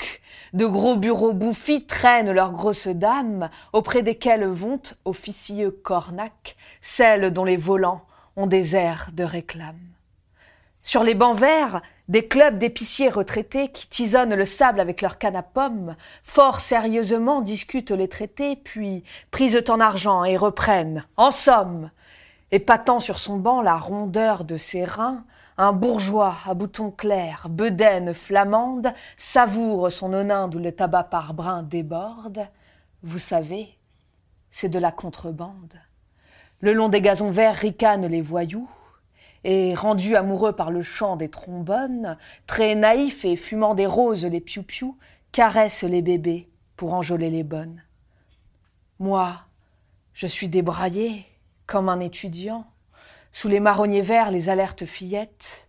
De 0.53 0.65
gros 0.65 0.96
bureaux 0.96 1.34
bouffis 1.34 1.86
traînent 1.86 2.32
leurs 2.32 2.51
grosses 2.51 2.88
dames, 2.88 3.50
auprès 3.74 4.01
desquelles 4.01 4.48
vont, 4.48 4.82
officieux 5.06 5.72
cornacs, 5.72 6.56
celles 6.82 7.32
dont 7.32 7.46
les 7.46 7.58
volants 7.58 8.06
ont 8.36 8.48
des 8.48 8.75
airs 8.75 9.10
de 9.13 9.24
réclame. 9.24 9.79
Sur 10.82 11.03
les 11.03 11.13
bancs 11.13 11.38
verts, 11.38 11.82
des 12.08 12.27
clubs 12.27 12.58
d'épiciers 12.58 13.10
retraités 13.10 13.68
qui 13.68 13.89
tisonnent 13.89 14.34
le 14.34 14.46
sable 14.46 14.79
avec 14.79 15.01
leurs 15.01 15.20
cannes 15.20 15.36
à 15.36 15.44
pommes, 15.44 15.96
fort 16.24 16.62
sérieusement 16.62 17.41
discutent 17.41 17.91
les 17.91 18.08
traités, 18.08 18.56
puis 18.56 19.03
prisent 19.29 19.63
en 19.70 19.79
argent 19.79 20.24
et 20.24 20.38
reprennent. 20.38 21.06
En 21.18 21.32
somme, 21.32 21.91
épatant 22.51 23.00
sur 23.00 23.20
son 23.20 23.38
banc 23.38 23.62
la 23.62 23.75
rondeur 23.75 24.46
de 24.46 24.58
ses 24.58 24.86
reins, 24.86 25.24
un 25.59 25.73
bourgeois 25.73 26.37
à 26.45 26.53
boutons 26.53 26.89
clairs, 26.89 27.47
bedaine 27.49 28.13
flamande, 28.13 28.93
savoure 29.17 29.91
son 29.91 30.13
onin 30.13 30.47
d'où 30.47 30.57
le 30.57 30.71
tabac 30.71 31.03
par 31.03 31.33
brin 31.33 31.63
déborde. 31.63 32.47
Vous 33.03 33.17
savez, 33.19 33.77
c'est 34.49 34.69
de 34.69 34.79
la 34.79 34.93
contrebande. 34.93 35.75
Le 36.61 36.71
long 36.71 36.87
des 36.87 37.01
gazons 37.01 37.29
verts 37.29 37.57
ricanent 37.57 38.07
les 38.07 38.21
voyous, 38.21 38.69
et 39.43 39.75
rendu 39.75 40.15
amoureux 40.15 40.53
par 40.53 40.71
le 40.71 40.81
chant 40.81 41.17
des 41.17 41.29
trombones, 41.29 42.17
très 42.47 42.75
naïf 42.75 43.25
et 43.25 43.35
fumant 43.35 43.75
des 43.75 43.85
roses 43.85 44.25
les 44.25 44.39
piou-piou, 44.39 44.97
caresse 45.33 45.83
les 45.83 46.01
bébés 46.01 46.49
pour 46.77 46.93
enjôler 46.93 47.29
les 47.29 47.43
bonnes. 47.43 47.83
Moi, 48.97 49.41
je 50.13 50.27
suis 50.27 50.47
débraillé 50.47 51.25
comme 51.67 51.89
un 51.89 51.99
étudiant, 51.99 52.65
sous 53.31 53.48
les 53.48 53.59
marronniers 53.59 54.01
verts, 54.01 54.31
les 54.31 54.50
alertes 54.50 54.86
fillettes. 54.86 55.67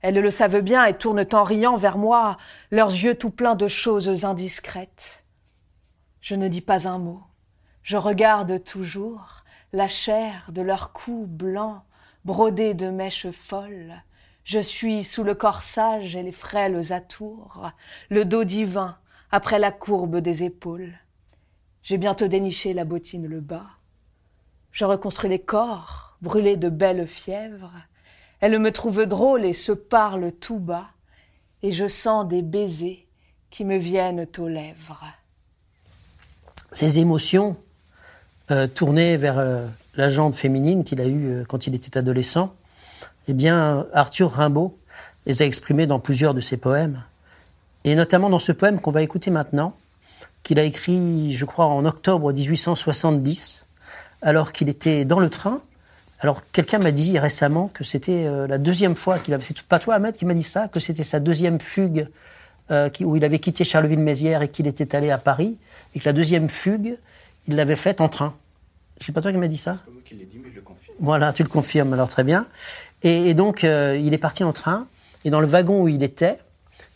Elles 0.00 0.20
le 0.20 0.30
savent 0.30 0.60
bien 0.60 0.84
et 0.84 0.96
tournent 0.96 1.26
en 1.32 1.42
riant 1.42 1.76
vers 1.76 1.98
moi, 1.98 2.36
leurs 2.70 2.90
yeux 2.90 3.14
tout 3.14 3.30
pleins 3.30 3.54
de 3.54 3.68
choses 3.68 4.24
indiscrètes. 4.24 5.24
Je 6.20 6.34
ne 6.34 6.48
dis 6.48 6.60
pas 6.60 6.88
un 6.88 6.98
mot, 6.98 7.22
je 7.82 7.96
regarde 7.96 8.64
toujours 8.64 9.44
la 9.72 9.88
chair 9.88 10.50
de 10.50 10.62
leurs 10.62 10.92
cou 10.92 11.26
blancs, 11.28 11.82
brodés 12.24 12.74
de 12.74 12.88
mèches 12.88 13.30
folles. 13.30 14.02
Je 14.44 14.58
suis 14.58 15.04
sous 15.04 15.24
le 15.24 15.34
corsage 15.34 16.16
et 16.16 16.22
les 16.22 16.32
frêles 16.32 16.92
atours, 16.92 17.70
le 18.08 18.24
dos 18.24 18.44
divin 18.44 18.96
après 19.30 19.58
la 19.58 19.72
courbe 19.72 20.18
des 20.18 20.44
épaules. 20.44 20.98
J'ai 21.82 21.98
bientôt 21.98 22.28
déniché 22.28 22.72
la 22.72 22.84
bottine 22.84 23.26
le 23.26 23.40
bas. 23.40 23.66
Je 24.70 24.84
reconstruis 24.84 25.28
les 25.28 25.42
corps, 25.42 26.13
brûlés 26.24 26.56
de 26.56 26.70
belles 26.70 27.06
fièvres. 27.06 27.72
Elle 28.40 28.58
me 28.58 28.72
trouve 28.72 29.04
drôle 29.04 29.44
et 29.44 29.52
se 29.52 29.72
parle 29.72 30.32
tout 30.32 30.58
bas, 30.58 30.88
et 31.62 31.70
je 31.70 31.86
sens 31.86 32.26
des 32.26 32.42
baisers 32.42 33.06
qui 33.50 33.64
me 33.64 33.76
viennent 33.76 34.26
aux 34.38 34.48
lèvres. 34.48 35.04
Ces 36.72 36.98
émotions 36.98 37.56
euh, 38.50 38.66
tournées 38.66 39.16
vers 39.16 39.38
euh, 39.38 39.66
la 39.94 40.08
jante 40.08 40.34
féminine 40.34 40.82
qu'il 40.82 41.00
a 41.00 41.06
eue 41.06 41.28
euh, 41.28 41.44
quand 41.44 41.66
il 41.66 41.74
était 41.74 41.96
adolescent, 41.96 42.56
eh 43.28 43.34
bien, 43.34 43.86
Arthur 43.92 44.32
Rimbaud 44.32 44.76
les 45.26 45.42
a 45.42 45.46
exprimées 45.46 45.86
dans 45.86 46.00
plusieurs 46.00 46.34
de 46.34 46.40
ses 46.40 46.56
poèmes, 46.56 47.02
et 47.84 47.94
notamment 47.94 48.30
dans 48.30 48.38
ce 48.38 48.52
poème 48.52 48.80
qu'on 48.80 48.90
va 48.90 49.02
écouter 49.02 49.30
maintenant, 49.30 49.76
qu'il 50.42 50.58
a 50.58 50.64
écrit, 50.64 51.32
je 51.32 51.44
crois, 51.44 51.66
en 51.66 51.84
octobre 51.84 52.32
1870, 52.32 53.66
alors 54.20 54.52
qu'il 54.52 54.68
était 54.68 55.04
dans 55.04 55.20
le 55.20 55.30
train. 55.30 55.62
Alors, 56.20 56.42
quelqu'un 56.52 56.78
m'a 56.78 56.92
dit 56.92 57.18
récemment 57.18 57.68
que 57.68 57.84
c'était 57.84 58.24
euh, 58.24 58.46
la 58.46 58.58
deuxième 58.58 58.96
fois 58.96 59.18
qu'il 59.18 59.34
avait. 59.34 59.44
C'est 59.44 59.62
pas 59.62 59.78
toi, 59.78 59.96
Ahmed, 59.96 60.16
qui 60.16 60.24
m'a 60.24 60.34
dit 60.34 60.42
ça, 60.42 60.68
que 60.68 60.80
c'était 60.80 61.04
sa 61.04 61.20
deuxième 61.20 61.60
fugue 61.60 62.08
euh, 62.70 62.88
où 63.00 63.16
il 63.16 63.24
avait 63.24 63.40
quitté 63.40 63.64
Charleville-Mézières 63.64 64.42
et 64.42 64.48
qu'il 64.48 64.66
était 64.66 64.94
allé 64.94 65.10
à 65.10 65.18
Paris, 65.18 65.58
et 65.94 65.98
que 65.98 66.04
la 66.06 66.12
deuxième 66.12 66.48
fugue, 66.48 66.96
il 67.46 67.56
l'avait 67.56 67.76
faite 67.76 68.00
en 68.00 68.08
train. 68.08 68.34
C'est 69.00 69.12
pas 69.12 69.20
toi 69.20 69.32
qui 69.32 69.38
m'as 69.38 69.48
dit 69.48 69.58
ça? 69.58 69.74
C'est 69.74 69.84
pas 69.84 69.90
moi 69.90 70.02
qui 70.04 70.14
l'ai 70.14 70.24
dit, 70.24 70.40
mais 70.42 70.50
je 70.50 70.56
le 70.56 70.62
confirme. 70.62 70.96
Voilà, 71.00 71.32
tu 71.32 71.42
le 71.42 71.48
confirmes, 71.48 71.92
alors 71.92 72.08
très 72.08 72.24
bien. 72.24 72.46
Et, 73.02 73.28
et 73.28 73.34
donc, 73.34 73.64
euh, 73.64 73.98
il 74.00 74.14
est 74.14 74.18
parti 74.18 74.44
en 74.44 74.52
train, 74.52 74.86
et 75.24 75.30
dans 75.30 75.40
le 75.40 75.46
wagon 75.46 75.82
où 75.82 75.88
il 75.88 76.02
était, 76.02 76.38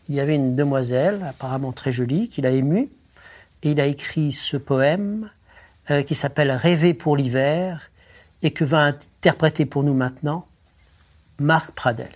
il 0.09 0.15
y 0.15 0.21
avait 0.21 0.37
une 0.37 0.55
demoiselle, 0.55 1.21
apparemment 1.29 1.73
très 1.73 1.93
jolie, 1.93 2.29
qu'il 2.29 2.47
a 2.47 2.51
émue, 2.51 2.89
et 3.63 3.73
il 3.73 3.81
a 3.81 3.87
écrit 3.87 4.33
ce 4.33 4.57
poème 4.57 5.29
qui 6.07 6.15
s'appelle 6.15 6.51
Rêver 6.51 6.93
pour 6.93 7.17
l'hiver 7.17 7.88
et 8.43 8.51
que 8.51 8.65
va 8.65 8.85
interpréter 8.85 9.67
pour 9.67 9.83
nous 9.83 9.95
maintenant 9.95 10.49
Marc 11.39 11.73
Pradel. 11.73 12.13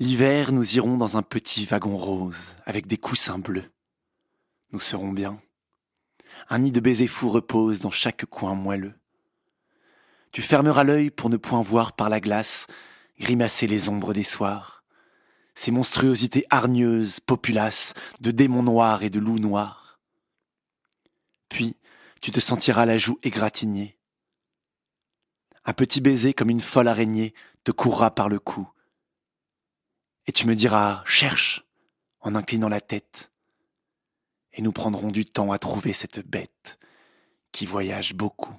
L'hiver, 0.00 0.52
nous 0.52 0.76
irons 0.76 0.96
dans 0.96 1.16
un 1.16 1.22
petit 1.22 1.64
wagon 1.66 1.96
rose 1.96 2.54
avec 2.64 2.86
des 2.86 2.98
coussins 2.98 3.38
bleus. 3.38 3.70
Nous 4.72 4.80
serons 4.80 5.12
bien. 5.12 5.38
Un 6.48 6.60
nid 6.60 6.70
de 6.70 6.80
baisers 6.80 7.08
fous 7.08 7.30
repose 7.30 7.80
dans 7.80 7.90
chaque 7.90 8.24
coin 8.26 8.54
moelleux. 8.54 8.94
Tu 10.30 10.42
fermeras 10.42 10.84
l'œil 10.84 11.10
pour 11.10 11.30
ne 11.30 11.36
point 11.36 11.62
voir 11.62 11.94
par 11.94 12.08
la 12.08 12.20
glace 12.20 12.66
grimacer 13.18 13.66
les 13.66 13.88
ombres 13.88 14.14
des 14.14 14.24
soirs, 14.24 14.84
ces 15.54 15.72
monstruosités 15.72 16.46
hargneuses, 16.50 17.18
populaces, 17.18 17.94
de 18.20 18.30
démons 18.30 18.62
noirs 18.62 19.02
et 19.02 19.10
de 19.10 19.18
loups 19.18 19.40
noirs. 19.40 19.98
Puis, 21.48 21.76
tu 22.20 22.30
te 22.30 22.40
sentiras 22.40 22.86
la 22.86 22.98
joue 22.98 23.18
égratignée. 23.22 23.97
Un 25.64 25.72
petit 25.72 26.00
baiser 26.00 26.32
comme 26.32 26.50
une 26.50 26.60
folle 26.60 26.88
araignée 26.88 27.34
te 27.64 27.70
courra 27.70 28.14
par 28.14 28.28
le 28.28 28.38
cou. 28.38 28.68
Et 30.26 30.32
tu 30.32 30.46
me 30.46 30.54
diras, 30.54 31.02
cherche, 31.06 31.64
en 32.20 32.34
inclinant 32.34 32.68
la 32.68 32.80
tête. 32.80 33.32
Et 34.52 34.62
nous 34.62 34.72
prendrons 34.72 35.10
du 35.10 35.24
temps 35.24 35.52
à 35.52 35.58
trouver 35.58 35.92
cette 35.92 36.26
bête 36.26 36.78
qui 37.52 37.66
voyage 37.66 38.14
beaucoup. 38.14 38.54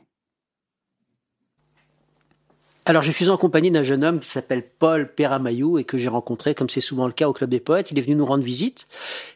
Alors, 2.90 3.04
je 3.04 3.12
suis 3.12 3.30
en 3.30 3.38
compagnie 3.38 3.70
d'un 3.70 3.84
jeune 3.84 4.04
homme 4.04 4.20
qui 4.20 4.28
s'appelle 4.28 4.64
Paul 4.68 5.14
Perramayou 5.14 5.78
et 5.78 5.84
que 5.84 6.00
j'ai 6.00 6.08
rencontré, 6.08 6.56
comme 6.56 6.70
c'est 6.70 6.82
souvent 6.82 7.06
le 7.06 7.14
cas 7.14 7.30
au 7.30 7.34
Club 7.34 7.52
des 7.52 7.60
Poètes. 7.60 7.92
Il 7.92 8.00
est 8.00 8.02
venu 8.02 8.16
nous 8.16 8.26
rendre 8.26 8.44
visite. 8.44 8.88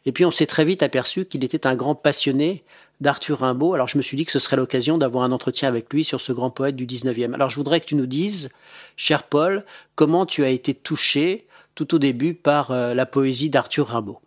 Et 0.08 0.12
puis, 0.12 0.26
on 0.26 0.32
s'est 0.32 0.48
très 0.48 0.66
vite 0.66 0.82
aperçu 0.82 1.26
qu'il 1.26 1.44
était 1.44 1.68
un 1.68 1.76
grand 1.76 1.94
passionné 1.94 2.64
d'Arthur 3.00 3.42
Rimbaud. 3.42 3.76
Alors, 3.76 3.88
je 3.88 3.96
me 4.00 4.02
suis 4.02 4.18
dit 4.18 4.26
que 4.26 4.32
ce 4.32 4.40
serait 4.40 4.56
l'occasion 4.56 4.98
d'avoir 4.98 5.24
un 5.24 5.32
entretien 5.32 5.68
avec 5.68 5.94
lui 5.94 6.04
sur 6.04 6.20
ce 6.20 6.32
grand 6.32 6.50
poète 6.50 6.76
du 6.76 6.88
19e. 6.88 7.36
Alors, 7.36 7.52
je 7.52 7.56
voudrais 7.58 7.80
que 7.80 7.86
tu 7.86 7.94
nous 7.94 8.08
dises, 8.08 8.50
cher 8.96 9.22
Paul, 9.22 9.64
comment 9.94 10.26
tu 10.26 10.44
as 10.44 10.50
été 10.50 10.74
touché 10.74 11.46
tout 11.76 11.94
au 11.94 12.00
début 12.00 12.34
par 12.34 12.72
euh, 12.72 12.96
la 12.96 13.06
poésie 13.06 13.52
d'Arthur 13.52 13.90
Rimbaud? 13.90 14.18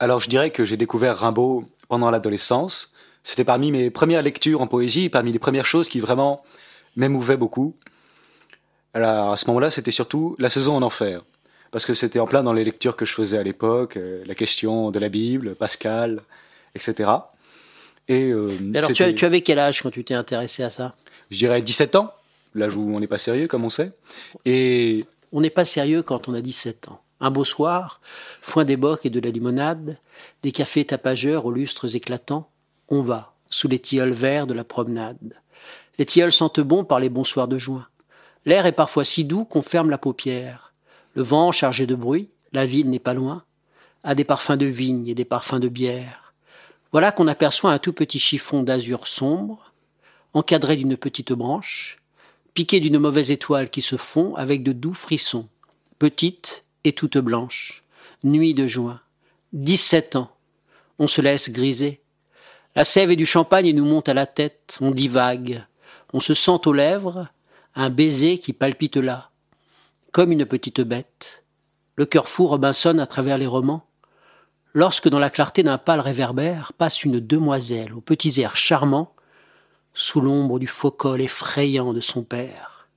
Alors, 0.00 0.18
je 0.18 0.28
dirais 0.28 0.50
que 0.50 0.64
j'ai 0.64 0.76
découvert 0.76 1.18
Rimbaud 1.18 1.66
pendant 1.86 2.10
l'adolescence. 2.10 2.94
C'était 3.22 3.44
parmi 3.44 3.70
mes 3.70 3.90
premières 3.90 4.22
lectures 4.22 4.60
en 4.60 4.66
poésie, 4.66 5.08
parmi 5.08 5.30
les 5.30 5.38
premières 5.38 5.66
choses 5.66 5.88
qui 5.88 6.00
vraiment 6.00 6.42
m'émouvait 6.96 7.36
beaucoup. 7.36 7.76
Alors, 8.94 9.32
à 9.32 9.36
ce 9.36 9.46
moment-là, 9.46 9.70
c'était 9.70 9.90
surtout 9.90 10.36
la 10.38 10.50
saison 10.50 10.76
en 10.76 10.82
enfer. 10.82 11.22
Parce 11.70 11.84
que 11.84 11.94
c'était 11.94 12.18
en 12.18 12.26
plein 12.26 12.42
dans 12.42 12.52
les 12.52 12.64
lectures 12.64 12.96
que 12.96 13.04
je 13.04 13.14
faisais 13.14 13.38
à 13.38 13.42
l'époque, 13.42 13.96
euh, 13.96 14.24
la 14.26 14.34
question 14.34 14.90
de 14.90 14.98
la 14.98 15.08
Bible, 15.08 15.54
Pascal, 15.54 16.20
etc. 16.74 17.10
Et, 18.08 18.32
euh, 18.32 18.50
Alors, 18.74 18.92
tu, 18.92 19.14
tu, 19.14 19.24
avais 19.24 19.40
quel 19.40 19.60
âge 19.60 19.82
quand 19.82 19.90
tu 19.90 20.02
t'es 20.02 20.14
intéressé 20.14 20.64
à 20.64 20.70
ça? 20.70 20.94
Je 21.30 21.38
dirais 21.38 21.62
17 21.62 21.94
ans, 21.94 22.12
l'âge 22.56 22.74
où 22.74 22.80
on 22.80 22.98
n'est 22.98 23.06
pas 23.06 23.18
sérieux, 23.18 23.46
comme 23.46 23.64
on 23.64 23.70
sait. 23.70 23.92
Et... 24.44 25.04
On 25.30 25.40
n'est 25.40 25.50
pas 25.50 25.64
sérieux 25.64 26.02
quand 26.02 26.28
on 26.28 26.34
a 26.34 26.40
17 26.40 26.88
ans. 26.88 27.00
Un 27.20 27.30
beau 27.30 27.44
soir, 27.44 28.00
foin 28.42 28.64
des 28.64 28.76
bocs 28.76 29.06
et 29.06 29.10
de 29.10 29.20
la 29.20 29.30
limonade, 29.30 29.98
des 30.42 30.50
cafés 30.50 30.84
tapageurs 30.84 31.46
aux 31.46 31.52
lustres 31.52 31.94
éclatants, 31.94 32.50
on 32.88 33.02
va, 33.02 33.34
sous 33.48 33.68
les 33.68 33.78
tilleuls 33.78 34.12
verts 34.12 34.48
de 34.48 34.54
la 34.54 34.64
promenade. 34.64 35.39
Les 36.00 36.06
tilleuls 36.06 36.32
sentent 36.32 36.60
bon 36.60 36.82
par 36.82 36.98
les 36.98 37.10
bons 37.10 37.24
soirs 37.24 37.46
de 37.46 37.58
juin. 37.58 37.86
L'air 38.46 38.64
est 38.64 38.72
parfois 38.72 39.04
si 39.04 39.22
doux 39.22 39.44
qu'on 39.44 39.60
ferme 39.60 39.90
la 39.90 39.98
paupière. 39.98 40.72
Le 41.12 41.22
vent, 41.22 41.52
chargé 41.52 41.86
de 41.86 41.94
bruit, 41.94 42.30
la 42.54 42.64
ville 42.64 42.88
n'est 42.88 42.98
pas 42.98 43.12
loin, 43.12 43.44
a 44.02 44.14
des 44.14 44.24
parfums 44.24 44.56
de 44.56 44.64
vigne 44.64 45.08
et 45.08 45.14
des 45.14 45.26
parfums 45.26 45.60
de 45.60 45.68
bière. 45.68 46.32
Voilà 46.90 47.12
qu'on 47.12 47.28
aperçoit 47.28 47.72
un 47.72 47.78
tout 47.78 47.92
petit 47.92 48.18
chiffon 48.18 48.62
d'azur 48.62 49.06
sombre, 49.06 49.74
encadré 50.32 50.76
d'une 50.76 50.96
petite 50.96 51.34
branche, 51.34 51.98
piqué 52.54 52.80
d'une 52.80 52.98
mauvaise 52.98 53.30
étoile 53.30 53.68
qui 53.68 53.82
se 53.82 53.96
fond 53.96 54.34
avec 54.36 54.62
de 54.62 54.72
doux 54.72 54.94
frissons, 54.94 55.48
petite 55.98 56.64
et 56.84 56.94
toute 56.94 57.18
blanche. 57.18 57.84
Nuit 58.24 58.54
de 58.54 58.66
juin. 58.66 59.02
Dix-sept 59.52 60.16
ans. 60.16 60.30
On 60.98 61.08
se 61.08 61.20
laisse 61.20 61.50
griser. 61.50 62.00
La 62.74 62.84
sève 62.84 63.10
et 63.10 63.16
du 63.16 63.26
champagne 63.26 63.70
nous 63.72 63.84
monte 63.84 64.08
à 64.08 64.14
la 64.14 64.24
tête, 64.24 64.78
on 64.80 64.92
divague. 64.92 65.66
On 66.12 66.20
se 66.20 66.34
sent 66.34 66.66
aux 66.66 66.72
lèvres 66.72 67.28
un 67.74 67.90
baiser 67.90 68.38
qui 68.38 68.52
palpite 68.52 68.96
là, 68.96 69.30
comme 70.12 70.32
une 70.32 70.44
petite 70.44 70.80
bête. 70.80 71.44
Le 71.96 72.06
cœur 72.06 72.28
fou 72.28 72.46
Robinson 72.46 72.98
à 72.98 73.06
travers 73.06 73.38
les 73.38 73.46
romans. 73.46 73.86
Lorsque 74.74 75.08
dans 75.08 75.18
la 75.18 75.30
clarté 75.30 75.62
d'un 75.62 75.78
pâle 75.78 76.00
réverbère 76.00 76.72
passe 76.72 77.04
une 77.04 77.20
demoiselle 77.20 77.92
aux 77.94 78.00
petits 78.00 78.40
airs 78.40 78.56
charmants, 78.56 79.14
sous 79.94 80.20
l'ombre 80.20 80.58
du 80.58 80.66
faux 80.66 80.90
col 80.90 81.20
effrayant 81.20 81.92
de 81.92 82.00
son 82.00 82.22
père. 82.22 82.88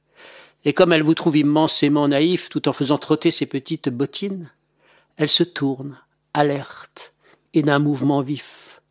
Et 0.66 0.74
comme 0.74 0.94
elle 0.94 1.04
vous 1.04 1.16
trouve 1.16 1.38
immensément 1.38 2.08
naïf 2.08 2.50
tout 2.50 2.68
en 2.70 2.74
faisant 2.74 2.98
trotter 2.98 3.32
ses 3.32 3.46
petites 3.46 3.90
bottines, 3.90 4.52
elle 5.18 5.30
se 5.30 5.44
tourne, 5.44 6.00
alerte, 6.34 7.14
et 7.54 7.62
d'un 7.62 7.80
mouvement 7.80 8.22
vif. 8.22 8.82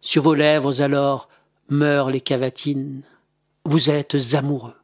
Sur 0.00 0.24
vos 0.24 0.34
lèvres 0.34 0.82
alors 0.82 1.28
meurent 1.68 2.10
les 2.10 2.20
cavatines. 2.20 3.02
Vous 3.64 3.90
êtes 3.90 4.16
amoureux. 4.34 4.74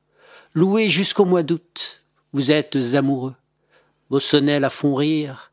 Loué 0.54 0.90
jusqu'au 0.90 1.24
mois 1.24 1.42
d'août, 1.42 2.02
vous 2.32 2.50
êtes 2.50 2.76
amoureux. 2.94 3.34
Vos 4.10 4.20
sonnets 4.20 4.60
la 4.60 4.70
font 4.70 4.94
rire. 4.94 5.52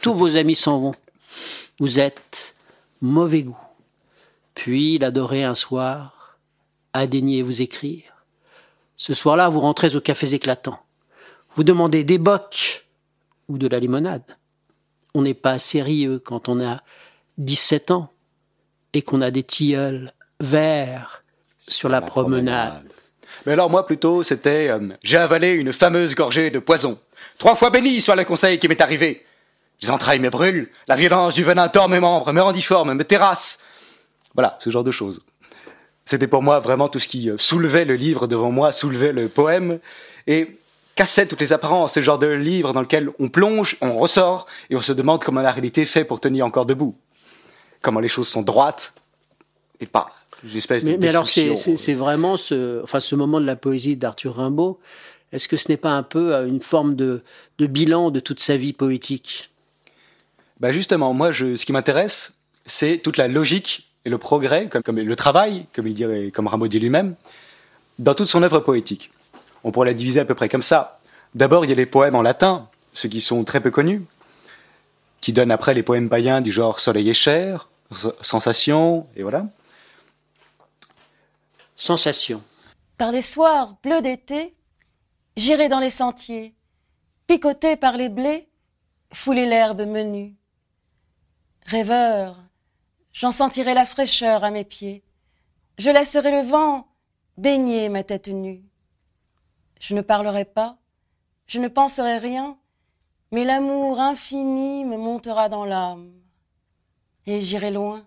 Tous 0.00 0.14
vos 0.14 0.36
amis 0.36 0.54
s'en 0.54 0.78
vont. 0.78 0.94
Vous 1.78 1.98
êtes 1.98 2.54
mauvais 3.00 3.42
goût. 3.42 3.58
Puis 4.54 4.98
l'adorer 4.98 5.44
un 5.44 5.54
soir, 5.54 6.38
a 6.92 7.08
daigné 7.08 7.42
vous 7.42 7.60
écrire. 7.60 8.24
Ce 8.96 9.14
soir-là, 9.14 9.48
vous 9.48 9.60
rentrez 9.60 9.96
aux 9.96 10.00
cafés 10.00 10.34
éclatants. 10.34 10.78
Vous 11.56 11.64
demandez 11.64 12.04
des 12.04 12.18
bocs 12.18 12.86
ou 13.48 13.58
de 13.58 13.66
la 13.66 13.80
limonade. 13.80 14.36
On 15.12 15.22
n'est 15.22 15.34
pas 15.34 15.58
sérieux 15.58 16.20
quand 16.20 16.48
on 16.48 16.64
a 16.64 16.82
17 17.38 17.90
ans 17.90 18.12
et 18.92 19.02
qu'on 19.02 19.20
a 19.22 19.32
des 19.32 19.42
tilleuls 19.42 20.12
verts 20.40 21.23
sur 21.68 21.88
la, 21.88 22.00
promenade. 22.00 22.84
Mais 23.46 23.52
alors 23.52 23.70
moi 23.70 23.86
plutôt, 23.86 24.22
c'était 24.22 24.68
euh, 24.70 24.88
j'ai 25.02 25.16
avalé 25.16 25.52
une 25.52 25.72
fameuse 25.72 26.14
gorgée 26.14 26.50
de 26.50 26.58
poison. 26.58 26.98
Trois 27.38 27.54
fois 27.54 27.70
béni 27.70 28.00
soit 28.00 28.16
le 28.16 28.24
conseil 28.24 28.58
qui 28.58 28.68
m'est 28.68 28.80
arrivé. 28.80 29.24
Les 29.82 29.90
entrailles 29.90 30.18
me 30.20 30.30
brûlent, 30.30 30.70
la 30.86 30.96
violence 30.96 31.34
du 31.34 31.42
venin 31.42 31.68
tord 31.68 31.88
mes 31.88 32.00
membres, 32.00 32.32
me 32.32 32.40
rend 32.40 32.52
difforme, 32.52 32.94
me 32.94 33.04
terrasse. 33.04 33.64
Voilà, 34.34 34.56
ce 34.60 34.70
genre 34.70 34.84
de 34.84 34.90
choses. 34.90 35.24
C'était 36.04 36.28
pour 36.28 36.42
moi 36.42 36.60
vraiment 36.60 36.88
tout 36.88 36.98
ce 36.98 37.08
qui 37.08 37.30
euh, 37.30 37.36
soulevait 37.38 37.84
le 37.84 37.94
livre 37.94 38.26
devant 38.26 38.50
moi, 38.50 38.72
soulevait 38.72 39.12
le 39.12 39.28
poème 39.28 39.78
et 40.26 40.58
cassait 40.94 41.26
toutes 41.26 41.40
les 41.40 41.52
apparences. 41.52 41.94
C'est 41.94 42.00
le 42.00 42.04
genre 42.04 42.18
de 42.18 42.28
livre 42.28 42.72
dans 42.72 42.80
lequel 42.80 43.10
on 43.18 43.28
plonge, 43.28 43.76
on 43.80 43.96
ressort 43.96 44.46
et 44.70 44.76
on 44.76 44.80
se 44.80 44.92
demande 44.92 45.22
comment 45.24 45.40
la 45.40 45.50
réalité 45.50 45.86
fait 45.86 46.04
pour 46.04 46.20
tenir 46.20 46.46
encore 46.46 46.66
debout. 46.66 46.96
Comment 47.82 48.00
les 48.00 48.08
choses 48.08 48.28
sont 48.28 48.42
droites 48.42 48.94
et 49.80 49.86
pas 49.86 50.10
une 50.44 50.56
espèce 50.56 50.84
de 50.84 50.96
Mais, 50.96 51.08
alors, 51.08 51.26
c'est 51.26 51.56
c'est 51.56 51.94
vraiment 51.94 52.36
ce, 52.36 52.82
enfin, 52.82 53.00
ce 53.00 53.14
moment 53.14 53.40
de 53.40 53.46
la 53.46 53.56
poésie 53.56 53.96
d'Arthur 53.96 54.36
Rimbaud. 54.36 54.78
Est-ce 55.32 55.48
que 55.48 55.56
ce 55.56 55.68
n'est 55.68 55.76
pas 55.76 55.90
un 55.90 56.02
peu 56.02 56.34
euh, 56.34 56.46
une 56.46 56.60
forme 56.60 56.94
de, 56.94 57.22
de 57.58 57.66
bilan 57.66 58.10
de 58.10 58.20
toute 58.20 58.40
sa 58.40 58.56
vie 58.56 58.72
poétique? 58.72 59.50
Bah 60.60 60.70
justement, 60.70 61.12
moi, 61.12 61.32
je, 61.32 61.56
ce 61.56 61.66
qui 61.66 61.72
m'intéresse, 61.72 62.38
c'est 62.66 62.98
toute 62.98 63.16
la 63.16 63.26
logique 63.26 63.90
et 64.04 64.10
le 64.10 64.18
progrès, 64.18 64.68
comme, 64.68 64.82
comme 64.82 65.00
le 65.00 65.16
travail, 65.16 65.66
comme 65.74 65.88
il 65.88 65.94
dirait, 65.94 66.30
comme 66.30 66.46
Rimbaud 66.46 66.68
dit 66.68 66.78
lui-même, 66.78 67.16
dans 67.98 68.14
toute 68.14 68.28
son 68.28 68.42
œuvre 68.42 68.60
poétique. 68.60 69.10
On 69.64 69.72
pourrait 69.72 69.88
la 69.88 69.94
diviser 69.94 70.20
à 70.20 70.24
peu 70.24 70.34
près 70.34 70.48
comme 70.48 70.62
ça. 70.62 71.00
D'abord, 71.34 71.64
il 71.64 71.70
y 71.70 71.72
a 71.72 71.76
les 71.76 71.86
poèmes 71.86 72.14
en 72.14 72.22
latin, 72.22 72.68
ceux 72.92 73.08
qui 73.08 73.20
sont 73.20 73.42
très 73.44 73.60
peu 73.60 73.70
connus, 73.70 74.02
qui 75.20 75.32
donnent 75.32 75.50
après 75.50 75.74
les 75.74 75.82
poèmes 75.82 76.08
païens 76.08 76.42
du 76.42 76.52
genre 76.52 76.78
Soleil 76.78 77.10
et 77.10 77.14
chair, 77.14 77.68
Sensation, 78.20 79.06
et 79.16 79.22
voilà. 79.22 79.46
Sensation. 81.76 82.42
Par 82.98 83.10
les 83.10 83.22
soirs 83.22 83.76
bleus 83.82 84.00
d'été, 84.00 84.56
j'irai 85.36 85.68
dans 85.68 85.80
les 85.80 85.90
sentiers, 85.90 86.54
picoter 87.26 87.76
par 87.76 87.96
les 87.96 88.08
blés, 88.08 88.48
fouler 89.12 89.46
l'herbe 89.46 89.82
menue. 89.82 90.36
Rêveur, 91.66 92.38
j'en 93.12 93.32
sentirai 93.32 93.74
la 93.74 93.86
fraîcheur 93.86 94.44
à 94.44 94.50
mes 94.50 94.64
pieds. 94.64 95.02
Je 95.78 95.90
laisserai 95.90 96.30
le 96.30 96.46
vent 96.46 96.86
baigner 97.36 97.88
ma 97.88 98.04
tête 98.04 98.28
nue. 98.28 98.62
Je 99.80 99.94
ne 99.94 100.00
parlerai 100.00 100.44
pas, 100.44 100.78
je 101.46 101.58
ne 101.58 101.68
penserai 101.68 102.18
rien, 102.18 102.56
mais 103.32 103.44
l'amour 103.44 104.00
infini 104.00 104.84
me 104.84 104.96
montera 104.96 105.48
dans 105.48 105.64
l'âme. 105.64 106.12
Et 107.26 107.40
j'irai 107.40 107.72
loin, 107.72 108.06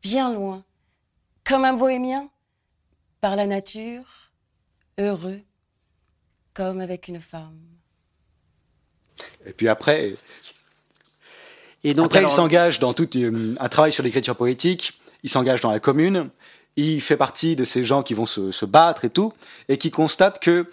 bien 0.00 0.32
loin, 0.32 0.64
comme 1.44 1.66
un 1.66 1.74
bohémien, 1.74 2.30
par 3.20 3.36
la 3.36 3.46
nature, 3.46 4.30
heureux, 4.98 5.40
comme 6.54 6.80
avec 6.80 7.08
une 7.08 7.20
femme. 7.20 7.58
Et 9.46 9.52
puis 9.52 9.68
après, 9.68 10.14
Et 11.84 11.94
donc, 11.94 12.06
Après, 12.06 12.18
alors, 12.18 12.30
il 12.30 12.34
s'engage 12.34 12.78
dans 12.78 12.92
tout 12.92 13.08
euh, 13.16 13.54
un 13.58 13.68
travail 13.68 13.92
sur 13.92 14.02
l'écriture 14.02 14.36
poétique. 14.36 15.00
Il 15.22 15.30
s'engage 15.30 15.60
dans 15.60 15.70
la 15.70 15.80
commune. 15.80 16.30
Il 16.76 17.00
fait 17.00 17.16
partie 17.16 17.56
de 17.56 17.64
ces 17.64 17.84
gens 17.84 18.02
qui 18.02 18.14
vont 18.14 18.26
se, 18.26 18.52
se 18.52 18.64
battre 18.64 19.04
et 19.04 19.10
tout, 19.10 19.32
et 19.68 19.78
qui 19.78 19.90
constatent 19.90 20.40
que 20.40 20.70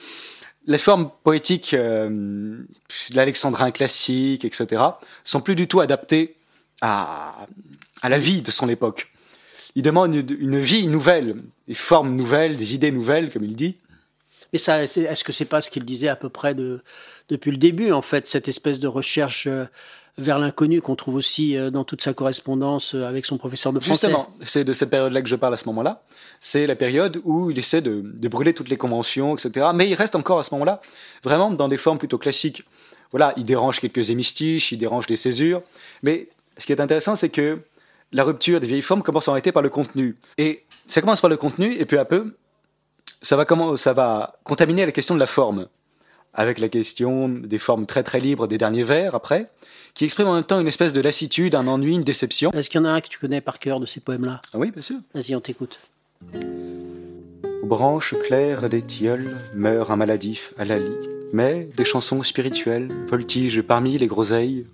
les 0.68 0.78
formes 0.78 1.12
poétiques, 1.24 1.74
euh, 1.74 2.58
l'alexandrin 3.12 3.72
classique, 3.72 4.46
etc., 4.46 4.82
sont 5.24 5.42
plus 5.42 5.56
du 5.56 5.68
tout 5.68 5.80
adaptées 5.80 6.36
à, 6.82 7.46
à 8.02 8.10
la 8.10 8.18
vie 8.18 8.42
de 8.42 8.52
son 8.52 8.68
époque. 8.70 9.12
Il 9.76 9.84
demande 9.84 10.16
une, 10.16 10.38
une 10.40 10.60
vie 10.60 10.88
nouvelle, 10.88 11.36
des 11.68 11.74
formes 11.74 12.16
nouvelles, 12.16 12.56
des 12.56 12.74
idées 12.74 12.92
nouvelles, 12.92 13.32
comme 13.32 13.44
il 13.44 13.56
dit. 13.56 13.76
Et 14.54 14.58
ça, 14.58 14.84
est-ce 14.84 15.24
que 15.24 15.34
c'est 15.34 15.46
pas 15.46 15.60
ce 15.60 15.70
qu'il 15.70 15.84
disait 15.84 16.08
à 16.08 16.16
peu 16.16 16.30
près 16.30 16.56
de, 16.56 16.82
depuis 17.30 17.52
le 17.52 17.58
début, 17.58 17.92
en 17.92 18.02
fait, 18.02 18.28
cette 18.28 18.48
espèce 18.48 18.80
de 18.80 18.88
recherche 18.88 19.48
euh, 19.48 19.66
vers 20.18 20.40
l'inconnu 20.40 20.82
qu'on 20.82 20.96
trouve 20.96 21.16
aussi 21.16 21.58
euh, 21.58 21.70
dans 21.72 21.84
toute 21.84 22.02
sa 22.02 22.14
correspondance 22.14 22.96
euh, 22.96 23.04
avec 23.04 23.26
son 23.26 23.38
professeur 23.38 23.74
de 23.74 23.82
français? 23.82 24.08
Justement, 24.08 24.30
c'est 24.46 24.64
de 24.64 24.72
cette 24.72 24.90
période-là 24.90 25.22
que 25.22 25.28
je 25.28 25.36
parle 25.36 25.54
à 25.54 25.58
ce 25.58 25.66
moment-là. 25.68 26.04
C'est 26.40 26.68
la 26.68 26.76
période 26.76 27.20
où 27.26 27.52
il 27.52 27.60
essaie 27.60 27.82
de, 27.82 28.02
de 28.02 28.28
brûler 28.30 28.54
toutes 28.54 28.70
les 28.70 28.78
conventions, 28.78 29.36
etc. 29.36 29.68
Mais 29.76 29.90
il 29.90 29.96
reste 29.96 30.16
encore 30.16 30.40
à 30.40 30.44
ce 30.44 30.54
moment-là 30.54 30.82
vraiment 31.24 31.52
dans 31.52 31.68
des 31.68 31.78
formes 31.78 31.98
plutôt 31.98 32.18
classiques. 32.18 32.64
Voilà, 33.12 33.34
il 33.38 33.46
dérange 33.46 33.80
quelques 33.80 34.10
hémistiches, 34.10 34.72
il 34.72 34.78
dérange 34.78 35.08
des 35.08 35.18
césures. 35.18 35.62
Mais 36.02 36.30
ce 36.58 36.66
qui 36.66 36.72
est 36.72 36.80
intéressant, 36.80 37.16
c'est 37.16 37.30
que 37.30 37.60
la 38.12 38.24
rupture 38.24 38.60
des 38.60 38.68
vieilles 38.68 38.82
formes 38.82 39.04
commence 39.04 39.28
en 39.28 39.34
réalité 39.34 39.52
par 39.52 39.64
le 39.64 39.70
contenu. 39.70 40.16
Et 40.38 40.64
ça 40.86 41.02
commence 41.02 41.22
par 41.22 41.30
le 41.30 41.38
contenu, 41.38 41.74
et 41.74 41.86
peu 41.86 42.00
à 42.00 42.06
peu, 42.06 42.36
ça 43.22 43.36
va, 43.36 43.46
comment, 43.46 43.78
ça 43.78 43.94
va 43.94 44.36
contaminer 44.44 44.86
la 44.86 44.92
question 44.92 45.16
de 45.16 45.20
la 45.20 45.28
forme. 45.28 45.68
Avec 46.34 46.60
la 46.60 46.68
question 46.68 47.30
des 47.30 47.58
formes 47.58 47.86
très 47.86 48.04
très 48.04 48.20
libres 48.20 48.48
des 48.48 48.58
derniers 48.58 48.84
vers, 48.84 49.16
après, 49.16 49.50
qui 49.94 50.04
expriment 50.04 50.28
en 50.28 50.34
même 50.36 50.44
temps 50.44 50.60
une 50.60 50.68
espèce 50.68 50.92
de 50.92 51.00
lassitude, 51.00 51.56
un 51.56 51.68
ennui, 51.68 51.94
une 51.94 52.04
déception. 52.04 52.52
Est-ce 52.52 52.70
qu'il 52.70 52.82
y 52.82 52.84
en 52.84 52.86
a 52.86 52.90
un 52.92 53.00
que 53.00 53.08
tu 53.08 53.18
connais 53.18 53.40
par 53.40 53.60
cœur 53.60 53.80
de 53.80 53.86
ces 53.86 54.02
poèmes-là? 54.02 54.42
Ah 54.54 54.58
oui, 54.58 54.72
bien 54.72 54.82
sûr. 54.82 54.98
Vas-y, 55.14 55.34
on 55.36 55.40
t'écoute. 55.40 55.80
Aux 56.34 57.68
branches 57.68 58.14
claires 58.26 58.70
des 58.70 58.82
tilleuls 58.82 59.32
meurt 59.54 59.90
un 59.90 59.96
maladif 59.96 60.54
à 60.58 60.66
la 60.66 60.78
lie. 60.78 60.92
Mais 61.32 61.70
des 61.76 61.86
chansons 61.86 62.22
spirituelles 62.22 62.90
voltigent 63.08 63.64
parmi 63.64 63.98
les 63.98 64.08
groseilles. 64.08 64.68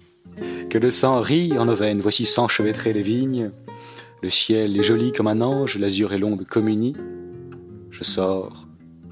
Que 0.72 0.78
le 0.78 0.90
sang 0.90 1.20
rit 1.20 1.60
en 1.60 1.66
nos 1.66 1.76
veines, 1.76 2.00
voici 2.00 2.26
s'enchevêtrer 2.26 2.94
les 2.94 3.02
vignes. 3.02 3.52
Le 4.24 4.30
ciel 4.30 4.80
est 4.80 4.84
joli 4.84 5.12
comme 5.12 5.28
un 5.28 5.42
ange, 5.42 5.78
l'azur 5.78 6.14
est 6.14 6.18
long 6.18 6.38
de 6.38 6.46
communie. 6.46 6.96
Je 7.90 8.06
sors, 8.06 8.66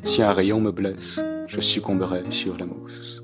si 0.06 0.24
un 0.24 0.32
rayon 0.32 0.62
me 0.62 0.72
blesse, 0.72 1.22
je 1.48 1.60
succomberai 1.60 2.24
sur 2.30 2.56
la 2.58 2.66
mousse. 2.66 3.22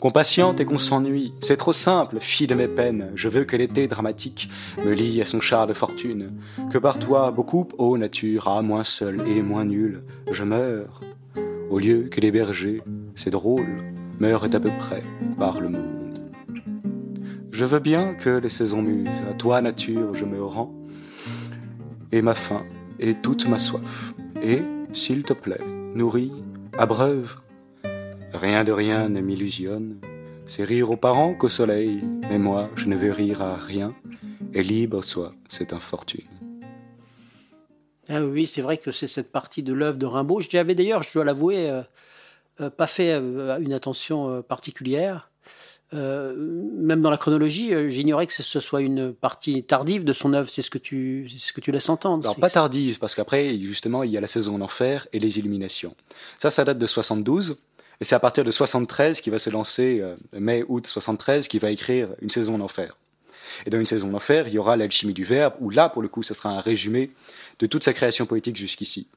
Qu'on 0.00 0.10
patiente 0.10 0.60
et 0.60 0.66
qu'on 0.66 0.76
s'ennuie, 0.76 1.32
c'est 1.40 1.56
trop 1.56 1.72
simple, 1.72 2.18
fille 2.20 2.46
de 2.46 2.54
mes 2.54 2.68
peines. 2.68 3.10
Je 3.14 3.30
veux 3.30 3.44
que 3.44 3.56
l'été 3.56 3.88
dramatique 3.88 4.50
me 4.84 4.92
lie 4.92 5.22
à 5.22 5.24
son 5.24 5.40
char 5.40 5.66
de 5.66 5.72
fortune. 5.72 6.32
Que 6.70 6.76
par 6.76 6.98
toi, 6.98 7.30
beaucoup, 7.30 7.66
ô 7.78 7.96
nature, 7.96 8.48
à 8.48 8.60
moins 8.60 8.84
seul 8.84 9.26
et 9.26 9.40
moins 9.40 9.64
nul, 9.64 10.02
je 10.30 10.44
meurs. 10.44 11.00
Au 11.70 11.78
lieu 11.78 12.08
que 12.10 12.20
les 12.20 12.32
bergers, 12.32 12.82
c'est 13.14 13.30
drôle, 13.30 13.78
meurent 14.20 14.44
à 14.44 14.60
peu 14.60 14.70
près 14.78 15.02
par 15.38 15.58
le 15.62 15.70
monde. 15.70 15.95
Je 17.56 17.64
veux 17.64 17.78
bien 17.78 18.12
que 18.12 18.28
les 18.28 18.50
saisons 18.50 18.82
musent, 18.82 19.08
à 19.30 19.32
toi, 19.32 19.62
nature, 19.62 20.14
je 20.14 20.26
me 20.26 20.44
rends, 20.44 20.74
et 22.12 22.20
ma 22.20 22.34
faim, 22.34 22.62
et 23.00 23.14
toute 23.14 23.48
ma 23.48 23.58
soif, 23.58 24.12
et, 24.42 24.60
s'il 24.92 25.22
te 25.22 25.32
plaît, 25.32 25.64
nourris, 25.94 26.32
abreuve. 26.76 27.36
Rien 28.34 28.62
de 28.62 28.72
rien 28.72 29.08
ne 29.08 29.22
m'illusionne, 29.22 29.96
c'est 30.44 30.64
rire 30.64 30.90
aux 30.90 30.98
parents 30.98 31.32
qu'au 31.32 31.48
soleil, 31.48 32.02
mais 32.28 32.38
moi, 32.38 32.68
je 32.76 32.88
ne 32.88 32.94
veux 32.94 33.10
rire 33.10 33.40
à 33.40 33.56
rien, 33.56 33.94
et 34.52 34.62
libre 34.62 35.02
soit 35.02 35.32
cette 35.48 35.72
infortune. 35.72 36.28
Ah 38.10 38.20
oui, 38.20 38.44
c'est 38.44 38.60
vrai 38.60 38.76
que 38.76 38.92
c'est 38.92 39.08
cette 39.08 39.32
partie 39.32 39.62
de 39.62 39.72
l'œuvre 39.72 39.96
de 39.96 40.04
Rimbaud. 40.04 40.42
J'y 40.42 40.58
avais 40.58 40.74
d'ailleurs, 40.74 41.02
je 41.02 41.14
dois 41.14 41.24
l'avouer, 41.24 41.70
euh, 41.70 41.80
euh, 42.60 42.68
pas 42.68 42.86
fait 42.86 43.12
euh, 43.14 43.58
une 43.60 43.72
attention 43.72 44.42
particulière. 44.42 45.30
Euh, 45.94 46.34
même 46.36 47.00
dans 47.00 47.10
la 47.10 47.16
chronologie, 47.16 47.72
euh, 47.72 47.88
j'ignorais 47.88 48.26
que 48.26 48.32
ce 48.32 48.60
soit 48.60 48.80
une 48.80 49.12
partie 49.12 49.62
tardive 49.62 50.04
de 50.04 50.12
son 50.12 50.32
œuvre. 50.32 50.48
C'est 50.48 50.62
ce 50.62 50.70
que 50.70 50.78
tu, 50.78 51.28
ce 51.28 51.52
que 51.52 51.60
tu 51.60 51.70
laisses 51.70 51.88
entendre. 51.88 52.24
Alors 52.24 52.36
pas 52.36 52.50
tardive, 52.50 52.98
parce 52.98 53.14
qu'après, 53.14 53.56
justement, 53.58 54.02
il 54.02 54.10
y 54.10 54.16
a 54.16 54.20
la 54.20 54.26
saison 54.26 54.56
en 54.56 54.60
enfer 54.60 55.06
et 55.12 55.18
les 55.18 55.38
illuminations. 55.38 55.94
Ça, 56.38 56.50
ça 56.50 56.64
date 56.64 56.78
de 56.78 56.86
72, 56.86 57.56
et 58.00 58.04
c'est 58.04 58.14
à 58.14 58.20
partir 58.20 58.42
de 58.42 58.50
73 58.50 59.20
qu'il 59.20 59.32
va 59.32 59.38
se 59.38 59.50
lancer, 59.50 60.00
euh, 60.00 60.16
mai-août 60.38 60.86
73, 60.86 61.46
qu'il 61.46 61.60
va 61.60 61.70
écrire 61.70 62.08
une 62.20 62.30
saison 62.30 62.56
en 62.56 62.60
enfer. 62.60 62.96
Et 63.64 63.70
dans 63.70 63.78
une 63.78 63.86
saison 63.86 64.10
en 64.10 64.14
enfer, 64.14 64.48
il 64.48 64.54
y 64.54 64.58
aura 64.58 64.76
l'alchimie 64.76 65.14
du 65.14 65.24
verbe, 65.24 65.54
où 65.60 65.70
là, 65.70 65.88
pour 65.88 66.02
le 66.02 66.08
coup, 66.08 66.24
ce 66.24 66.34
sera 66.34 66.50
un 66.50 66.60
résumé 66.60 67.10
de 67.60 67.66
toute 67.66 67.84
sa 67.84 67.92
création 67.92 68.26
poétique 68.26 68.56
jusqu'ici. 68.56 69.08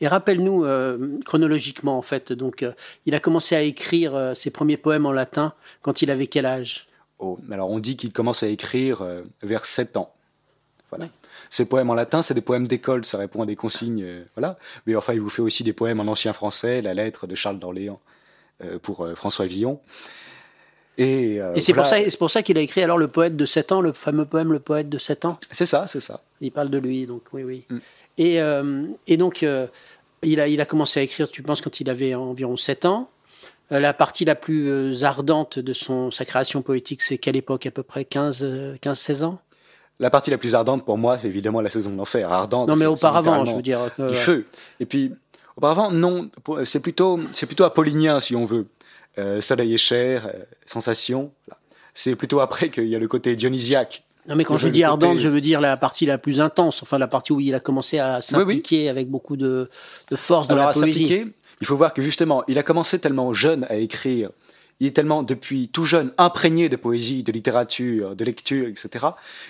Et 0.00 0.08
rappelle-nous 0.08 0.64
euh, 0.64 1.18
chronologiquement, 1.24 1.98
en 1.98 2.02
fait. 2.02 2.32
Donc, 2.32 2.62
euh, 2.62 2.72
il 3.06 3.14
a 3.14 3.20
commencé 3.20 3.54
à 3.54 3.62
écrire 3.62 4.14
euh, 4.14 4.34
ses 4.34 4.50
premiers 4.50 4.76
poèmes 4.76 5.06
en 5.06 5.12
latin 5.12 5.54
quand 5.82 6.02
il 6.02 6.10
avait 6.10 6.26
quel 6.26 6.46
âge? 6.46 6.88
Oh, 7.18 7.38
alors 7.50 7.70
on 7.70 7.78
dit 7.78 7.96
qu'il 7.96 8.12
commence 8.12 8.42
à 8.42 8.48
écrire 8.48 9.02
vers 9.42 9.64
7 9.64 9.96
ans. 9.96 10.12
Voilà. 10.90 11.08
Ces 11.48 11.66
poèmes 11.66 11.88
en 11.88 11.94
latin, 11.94 12.20
c'est 12.20 12.34
des 12.34 12.42
poèmes 12.42 12.66
d'école, 12.66 13.06
ça 13.06 13.16
répond 13.16 13.42
à 13.42 13.46
des 13.46 13.56
consignes, 13.56 14.04
voilà. 14.34 14.58
Mais 14.86 14.94
enfin, 14.96 15.14
il 15.14 15.22
vous 15.22 15.30
fait 15.30 15.40
aussi 15.40 15.64
des 15.64 15.72
poèmes 15.72 15.98
en 16.00 16.06
ancien 16.08 16.34
français, 16.34 16.82
la 16.82 16.92
lettre 16.92 17.26
de 17.26 17.34
Charles 17.34 17.58
d'Orléans 17.58 18.00
pour 18.82 19.08
François 19.14 19.46
Villon. 19.46 19.80
Et, 20.98 21.40
euh, 21.40 21.54
Et 21.54 21.60
c'est 21.60 21.72
voilà. 21.72 21.88
pour 21.88 21.98
ça, 21.98 22.10
c'est 22.10 22.18
pour 22.18 22.30
ça 22.30 22.42
qu'il 22.42 22.56
a 22.56 22.60
écrit 22.60 22.82
alors 22.82 22.98
le 22.98 23.08
poète 23.08 23.36
de 23.36 23.44
7 23.44 23.72
ans, 23.72 23.80
le 23.80 23.92
fameux 23.92 24.24
poème 24.24 24.52
Le 24.52 24.60
poète 24.60 24.88
de 24.88 24.98
7 24.98 25.24
ans. 25.26 25.38
C'est 25.50 25.66
ça, 25.66 25.86
c'est 25.86 26.00
ça. 26.00 26.22
Il 26.40 26.52
parle 26.52 26.70
de 26.70 26.78
lui, 26.78 27.06
donc 27.06 27.22
oui, 27.32 27.42
oui. 27.42 27.64
Mm. 27.68 27.78
Et, 28.18 28.40
euh, 28.40 28.86
et 29.06 29.16
donc, 29.16 29.42
euh, 29.42 29.66
il, 30.22 30.40
a, 30.40 30.48
il 30.48 30.60
a 30.60 30.64
commencé 30.64 31.00
à 31.00 31.02
écrire, 31.02 31.30
tu 31.30 31.42
penses, 31.42 31.60
quand 31.60 31.80
il 31.80 31.90
avait 31.90 32.14
environ 32.14 32.56
7 32.56 32.86
ans. 32.86 33.10
La 33.68 33.92
partie 33.92 34.24
la 34.24 34.36
plus 34.36 35.02
ardente 35.02 35.58
de 35.58 35.72
son, 35.72 36.12
sa 36.12 36.24
création 36.24 36.62
poétique, 36.62 37.02
c'est 37.02 37.18
quelle 37.18 37.34
époque 37.34 37.66
À 37.66 37.72
peu 37.72 37.82
près 37.82 38.04
15, 38.04 38.40
euh, 38.42 38.76
15-16 38.76 39.24
ans? 39.24 39.40
La 39.98 40.08
partie 40.08 40.30
la 40.30 40.38
plus 40.38 40.54
ardente 40.54 40.84
pour 40.84 40.98
moi, 40.98 41.18
c'est 41.18 41.26
évidemment 41.26 41.60
la 41.60 41.70
saison 41.70 41.90
de 41.90 41.96
l'enfer. 41.96 42.30
Ardente. 42.30 42.68
Non, 42.68 42.76
mais 42.76 42.86
auparavant, 42.86 43.44
je 43.44 43.56
veux 43.56 43.62
dire. 43.62 43.90
Du 43.98 44.14
feu. 44.14 44.46
Et 44.78 44.86
puis, 44.86 45.12
Auparavant, 45.56 45.90
non, 45.90 46.30
c'est 46.64 46.80
plutôt, 46.80 47.18
c'est 47.32 47.46
plutôt 47.46 47.64
apollinien 47.64 48.20
si 48.20 48.36
on 48.36 48.44
veut. 48.44 48.66
Euh, 49.18 49.40
soleil 49.40 49.74
et 49.74 49.78
chair, 49.78 50.26
euh, 50.26 50.44
sensation. 50.66 51.32
C'est 51.94 52.14
plutôt 52.16 52.40
après 52.40 52.68
qu'il 52.68 52.86
y 52.86 52.96
a 52.96 52.98
le 52.98 53.08
côté 53.08 53.34
dionysiaque. 53.36 54.04
Non, 54.28 54.34
mais 54.34 54.44
quand 54.44 54.56
je 54.56 54.68
dis 54.68 54.84
ardente, 54.84 55.18
je 55.18 55.28
veux 55.28 55.40
dire 55.40 55.60
la 55.60 55.76
partie 55.76 56.04
la 56.04 56.18
plus 56.18 56.40
intense, 56.40 56.82
enfin 56.82 56.98
la 56.98 57.06
partie 57.06 57.32
où 57.32 57.40
il 57.40 57.54
a 57.54 57.60
commencé 57.60 57.98
à 57.98 58.20
s'impliquer 58.20 58.88
avec 58.88 59.08
beaucoup 59.08 59.36
de, 59.36 59.70
de 60.10 60.16
force 60.16 60.48
dans 60.48 60.56
la 60.56 60.72
poésie. 60.72 61.32
Il 61.60 61.66
faut 61.66 61.76
voir 61.76 61.94
que 61.94 62.02
justement, 62.02 62.42
il 62.48 62.58
a 62.58 62.62
commencé 62.62 62.98
tellement 62.98 63.32
jeune 63.32 63.64
à 63.70 63.76
écrire 63.76 64.30
il 64.80 64.86
est 64.88 64.92
tellement 64.92 65.22
depuis 65.22 65.68
tout 65.68 65.84
jeune 65.84 66.12
imprégné 66.18 66.68
de 66.68 66.76
poésie, 66.76 67.22
de 67.22 67.32
littérature, 67.32 68.14
de 68.14 68.24
lecture, 68.24 68.68
etc., 68.68 69.06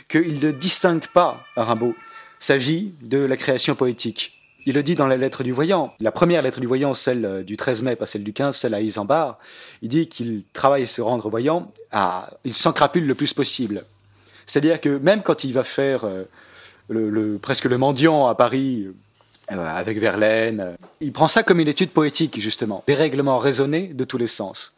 qu'il 0.09 0.40
ne 0.40 0.52
distingue 0.52 1.07
pas, 1.09 1.44
Rimbaud, 1.57 1.94
sa 2.38 2.57
vie 2.57 2.92
de 3.02 3.18
la 3.18 3.37
création 3.37 3.74
poétique. 3.74 4.33
Il 4.66 4.74
le 4.74 4.83
dit 4.83 4.96
dans 4.96 5.07
la 5.07 5.16
lettre 5.16 5.44
du 5.44 5.52
voyant. 5.52 5.94
La 6.00 6.11
première 6.11 6.42
lettre 6.42 6.59
du 6.59 6.66
voyant, 6.66 6.92
celle 6.92 7.24
euh, 7.24 7.42
du 7.44 7.57
13 7.57 7.83
mai, 7.83 7.94
pas 7.94 8.07
celle 8.07 8.24
du 8.24 8.33
15, 8.33 8.57
celle 8.57 8.74
à 8.74 8.81
Isambard. 8.81 9.38
Il 9.81 9.88
dit 9.88 10.09
qu'il 10.09 10.42
travaille 10.52 10.83
à 10.83 10.87
se 10.88 11.00
rendre 11.00 11.31
voyant, 11.31 11.72
à, 11.92 12.31
il 12.44 12.52
s'encrapule 12.52 13.07
le 13.07 13.14
plus 13.14 13.33
possible. 13.33 13.85
C'est-à-dire 14.44 14.81
que 14.81 14.98
même 14.98 15.22
quand 15.22 15.44
il 15.44 15.52
va 15.52 15.62
faire 15.62 16.05
euh, 16.05 16.24
le, 16.88 17.38
presque 17.38 17.66
le 17.66 17.79
mendiant 17.79 18.26
à 18.26 18.35
Paris, 18.35 18.88
euh, 19.52 19.76
avec 19.76 19.98
Verlaine, 19.98 20.76
il 21.00 21.12
prend 21.12 21.29
ça 21.29 21.44
comme 21.44 21.61
une 21.61 21.68
étude 21.68 21.90
poétique, 21.90 22.40
justement. 22.40 22.83
Des 22.88 22.94
règlements 22.94 23.38
raisonnés 23.38 23.88
de 23.88 24.02
tous 24.02 24.18
les 24.18 24.26
sens. 24.26 24.76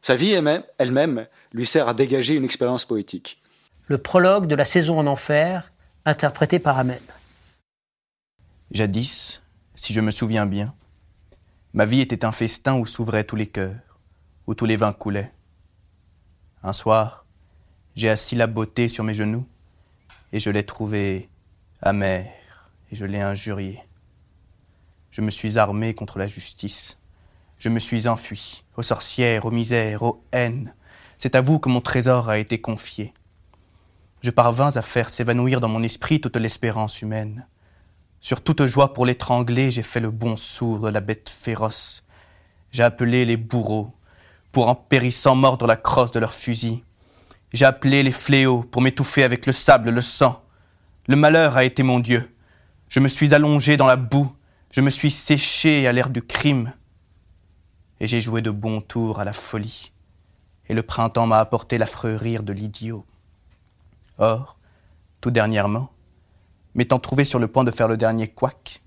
Sa 0.00 0.14
vie 0.14 0.32
elle-même 0.78 1.26
lui 1.52 1.66
sert 1.66 1.88
à 1.88 1.94
dégager 1.94 2.34
une 2.34 2.44
expérience 2.44 2.84
poétique. 2.84 3.40
Le 3.88 3.98
prologue 3.98 4.46
de 4.46 4.54
la 4.54 4.64
saison 4.64 4.98
en 5.00 5.06
enfer, 5.08 5.72
interprété 6.04 6.60
par 6.60 6.78
Ahmed. 6.78 7.02
Jadis, 8.74 9.40
si 9.76 9.92
je 9.92 10.00
me 10.00 10.10
souviens 10.10 10.46
bien, 10.46 10.74
ma 11.74 11.84
vie 11.84 12.00
était 12.00 12.24
un 12.24 12.32
festin 12.32 12.74
où 12.74 12.86
s'ouvraient 12.86 13.22
tous 13.22 13.36
les 13.36 13.46
cœurs, 13.46 14.00
où 14.48 14.54
tous 14.56 14.66
les 14.66 14.74
vins 14.74 14.92
coulaient. 14.92 15.32
Un 16.64 16.72
soir, 16.72 17.24
j'ai 17.94 18.10
assis 18.10 18.34
la 18.34 18.48
beauté 18.48 18.88
sur 18.88 19.04
mes 19.04 19.14
genoux, 19.14 19.46
et 20.32 20.40
je 20.40 20.50
l'ai 20.50 20.66
trouvée 20.66 21.30
amère, 21.82 22.72
et 22.90 22.96
je 22.96 23.04
l'ai 23.04 23.20
injuriée. 23.20 23.80
Je 25.12 25.20
me 25.20 25.30
suis 25.30 25.56
armé 25.56 25.94
contre 25.94 26.18
la 26.18 26.26
justice. 26.26 26.98
Je 27.58 27.68
me 27.68 27.78
suis 27.78 28.08
enfui, 28.08 28.64
aux 28.76 28.82
sorcières, 28.82 29.44
aux 29.44 29.52
misères, 29.52 30.02
aux 30.02 30.24
haines. 30.32 30.74
C'est 31.16 31.36
à 31.36 31.42
vous 31.42 31.60
que 31.60 31.68
mon 31.68 31.80
trésor 31.80 32.28
a 32.28 32.38
été 32.38 32.60
confié. 32.60 33.14
Je 34.20 34.30
parvins 34.30 34.76
à 34.76 34.82
faire 34.82 35.10
s'évanouir 35.10 35.60
dans 35.60 35.68
mon 35.68 35.84
esprit 35.84 36.20
toute 36.20 36.36
l'espérance 36.36 37.02
humaine. 37.02 37.46
Sur 38.24 38.40
toute 38.40 38.64
joie 38.64 38.94
pour 38.94 39.04
l'étrangler, 39.04 39.70
j'ai 39.70 39.82
fait 39.82 40.00
le 40.00 40.10
bon 40.10 40.34
sourd 40.34 40.78
de 40.78 40.88
la 40.88 41.02
bête 41.02 41.28
féroce. 41.28 42.04
J'ai 42.72 42.82
appelé 42.82 43.26
les 43.26 43.36
bourreaux 43.36 43.92
pour 44.50 44.70
en 44.70 44.74
périssant 44.74 45.34
mordre 45.34 45.66
la 45.66 45.76
crosse 45.76 46.10
de 46.10 46.20
leurs 46.20 46.32
fusils. 46.32 46.82
J'ai 47.52 47.66
appelé 47.66 48.02
les 48.02 48.12
fléaux 48.12 48.62
pour 48.62 48.80
m'étouffer 48.80 49.24
avec 49.24 49.44
le 49.44 49.52
sable, 49.52 49.90
le 49.90 50.00
sang. 50.00 50.42
Le 51.06 51.16
malheur 51.16 51.58
a 51.58 51.64
été 51.64 51.82
mon 51.82 52.00
Dieu. 52.00 52.34
Je 52.88 52.98
me 52.98 53.08
suis 53.08 53.34
allongé 53.34 53.76
dans 53.76 53.86
la 53.86 53.96
boue. 53.96 54.34
Je 54.72 54.80
me 54.80 54.88
suis 54.88 55.10
séché 55.10 55.86
à 55.86 55.92
l'air 55.92 56.08
du 56.08 56.22
crime 56.22 56.72
et 58.00 58.06
j'ai 58.06 58.22
joué 58.22 58.40
de 58.40 58.50
bons 58.50 58.80
tours 58.80 59.20
à 59.20 59.26
la 59.26 59.34
folie, 59.34 59.92
et 60.70 60.72
le 60.72 60.82
printemps 60.82 61.26
m'a 61.26 61.40
apporté 61.40 61.76
l'affreux 61.76 62.16
rire 62.16 62.42
de 62.42 62.54
l'idiot. 62.54 63.04
Or, 64.16 64.56
tout 65.20 65.30
dernièrement, 65.30 65.90
m'étant 66.74 66.98
trouvé 66.98 67.24
sur 67.24 67.38
le 67.38 67.48
point 67.48 67.64
de 67.64 67.70
faire 67.70 67.88
le 67.88 67.96
dernier 67.96 68.28
couac, 68.28 68.82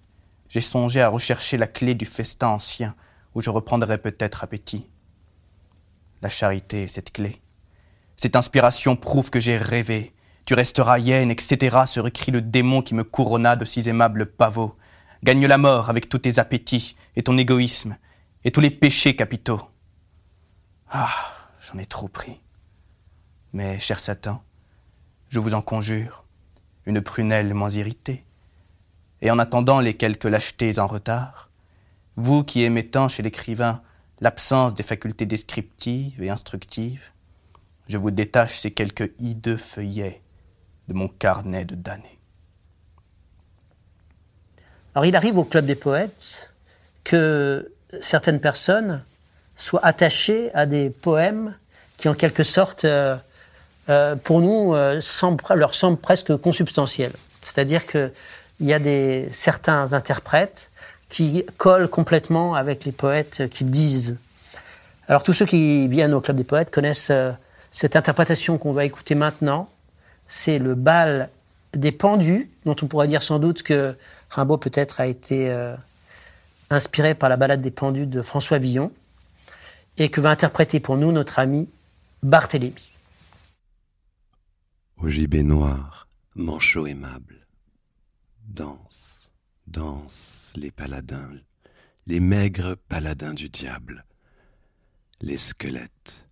j'ai 0.50 0.62
songé 0.62 1.02
à 1.02 1.10
rechercher 1.10 1.58
la 1.58 1.68
clé 1.68 1.96
du 1.96 2.06
festin 2.06 2.48
ancien 2.48 2.96
où 3.36 3.42
je 3.42 3.50
reprendrais 3.50 3.98
peut-être 3.98 4.44
appétit. 4.44 4.90
La 6.22 6.30
charité 6.30 6.84
est 6.84 6.88
cette 6.88 7.12
clé. 7.12 7.42
Cette 8.16 8.36
inspiration 8.36 8.96
prouve 8.96 9.30
que 9.30 9.40
j'ai 9.40 9.58
rêvé. 9.58 10.14
Tu 10.46 10.54
resteras 10.54 11.00
hyène, 11.00 11.30
etc. 11.30 11.78
se 11.86 12.00
recrie 12.00 12.32
le 12.32 12.42
démon 12.42 12.82
qui 12.82 12.96
me 12.96 13.04
couronna 13.04 13.56
de 13.56 13.66
si 13.66 13.88
aimables 13.88 14.26
pavots. 14.26 14.76
Gagne 15.24 15.46
la 15.46 15.58
mort 15.58 15.90
avec 15.90 16.10
tous 16.10 16.20
tes 16.20 16.40
appétits 16.40 16.96
et 17.16 17.24
ton 17.24 17.38
égoïsme, 17.38 17.98
et 18.44 18.52
tous 18.52 18.62
les 18.62 18.72
péchés 18.72 19.16
capitaux. 19.16 19.62
Ah, 20.90 21.12
j'en 21.60 21.78
ai 21.78 21.86
trop 21.86 22.08
pris. 22.08 22.42
Mais, 23.54 23.78
cher 23.80 24.00
Satan, 24.00 24.44
je 25.30 25.40
vous 25.40 25.54
en 25.54 25.62
conjure, 25.62 26.26
une 26.88 27.02
prunelle 27.02 27.54
moins 27.54 27.70
irritée. 27.70 28.24
Et 29.22 29.30
en 29.30 29.38
attendant 29.38 29.82
les 29.82 29.96
quelques 29.96 30.24
lâchetés 30.24 30.80
en 30.80 30.88
retard, 30.88 31.50
vous 32.16 32.44
qui 32.44 32.64
aimez 32.64 32.88
tant 32.88 33.10
chez 33.10 33.22
l'écrivain 33.22 33.82
l'absence 34.22 34.74
des 34.74 34.84
facultés 34.84 35.26
descriptives 35.26 36.24
et 36.24 36.30
instructives, 36.30 37.12
je 37.88 37.98
vous 37.98 38.10
détache 38.10 38.58
ces 38.58 38.72
quelques 38.72 39.12
hideux 39.20 39.58
feuillets 39.58 40.22
de 40.88 40.94
mon 40.94 41.10
carnet 41.10 41.66
de 41.66 41.76
damnés. 41.76 42.20
Alors 44.96 45.06
il 45.06 45.16
arrive 45.16 45.38
au 45.38 45.44
Club 45.44 45.66
des 45.66 45.76
poètes 45.76 46.54
que 47.04 47.72
certaines 48.00 48.40
personnes 48.40 49.04
soient 49.56 49.86
attachées 49.86 50.54
à 50.54 50.66
des 50.66 50.90
poèmes 50.90 51.56
qui, 51.98 52.08
en 52.08 52.14
quelque 52.14 52.44
sorte, 52.44 52.86
euh, 52.86 53.18
euh, 53.90 54.16
pour 54.16 54.42
nous, 54.42 54.74
euh, 54.74 55.00
leur 55.56 55.74
semblent 55.74 55.98
presque 55.98 56.36
consubstantiels. 56.38 57.14
C'est-à-dire 57.42 57.88
qu'il 57.88 58.12
y 58.60 58.74
a 58.74 58.80
des, 58.80 59.28
certains 59.32 59.94
interprètes 59.94 60.72
qui 61.10 61.46
collent 61.58 61.88
complètement 61.88 62.56
avec 62.56 62.84
les 62.84 62.92
poètes 62.92 63.48
qui 63.50 63.64
disent. 63.64 64.18
Alors 65.08 65.24
tous 65.24 65.32
ceux 65.32 65.46
qui 65.46 65.88
viennent 65.88 66.14
au 66.14 66.20
Club 66.20 66.36
des 66.36 66.44
poètes 66.44 66.70
connaissent 66.70 67.14
cette 67.72 67.96
interprétation 67.96 68.58
qu'on 68.58 68.74
va 68.74 68.84
écouter 68.84 69.16
maintenant. 69.16 69.70
C'est 70.28 70.60
le 70.60 70.76
bal 70.76 71.30
des 71.74 71.94
pendus, 71.94 72.50
dont 72.66 72.76
on 72.82 72.88
pourrait 72.88 73.08
dire 73.08 73.24
sans 73.24 73.40
doute 73.40 73.64
que 73.64 73.96
Rimbaud 74.32 74.58
peut-être 74.58 75.00
a 75.00 75.08
été 75.08 75.50
inspiré 76.70 77.16
par 77.16 77.30
la 77.30 77.38
balade 77.38 77.62
des 77.62 77.72
pendus 77.72 78.06
de 78.06 78.22
François 78.22 78.58
Villon, 78.58 78.92
et 79.98 80.10
que 80.10 80.20
va 80.20 80.30
interpréter 80.30 80.82
pour 80.82 80.98
nous 80.98 81.14
notre 81.14 81.40
ami 81.40 81.70
Barthélemy. 82.22 82.97
Au 85.00 85.10
gibet 85.10 85.44
noir, 85.44 86.10
manchot 86.34 86.88
aimable, 86.88 87.46
danse, 88.48 89.32
danse 89.68 90.54
les 90.56 90.72
paladins, 90.72 91.30
les 92.08 92.20
maigres 92.20 92.76
paladins 92.90 93.36
du 93.36 93.48
diable, 93.48 94.06
les 95.22 95.38
squelettes 95.38 96.28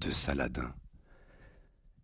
de 0.00 0.10
Saladin. 0.10 0.74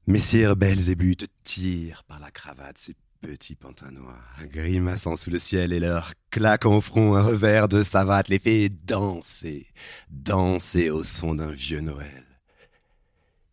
Messire 0.07 0.55
Belzébuth 0.55 1.27
tire 1.43 2.05
par 2.05 2.21
la 2.21 2.31
cravate 2.31 2.79
ses 2.79 2.95
petits 3.21 3.57
pantins 3.57 3.91
noirs, 3.91 4.39
grimaçant 4.45 5.17
sous 5.17 5.31
le 5.31 5.41
ciel 5.41 5.73
et 5.73 5.81
leur 5.81 6.13
claquant 6.31 6.77
au 6.77 6.81
front 6.81 7.17
un 7.17 7.23
revers 7.23 7.67
de 7.67 7.83
savate 7.83 8.29
les 8.29 8.39
fait 8.39 8.69
danser, 8.69 9.67
danser 10.11 10.91
au 10.91 11.03
son 11.03 11.35
d'un 11.35 11.51
vieux 11.51 11.81
Noël. 11.81 12.28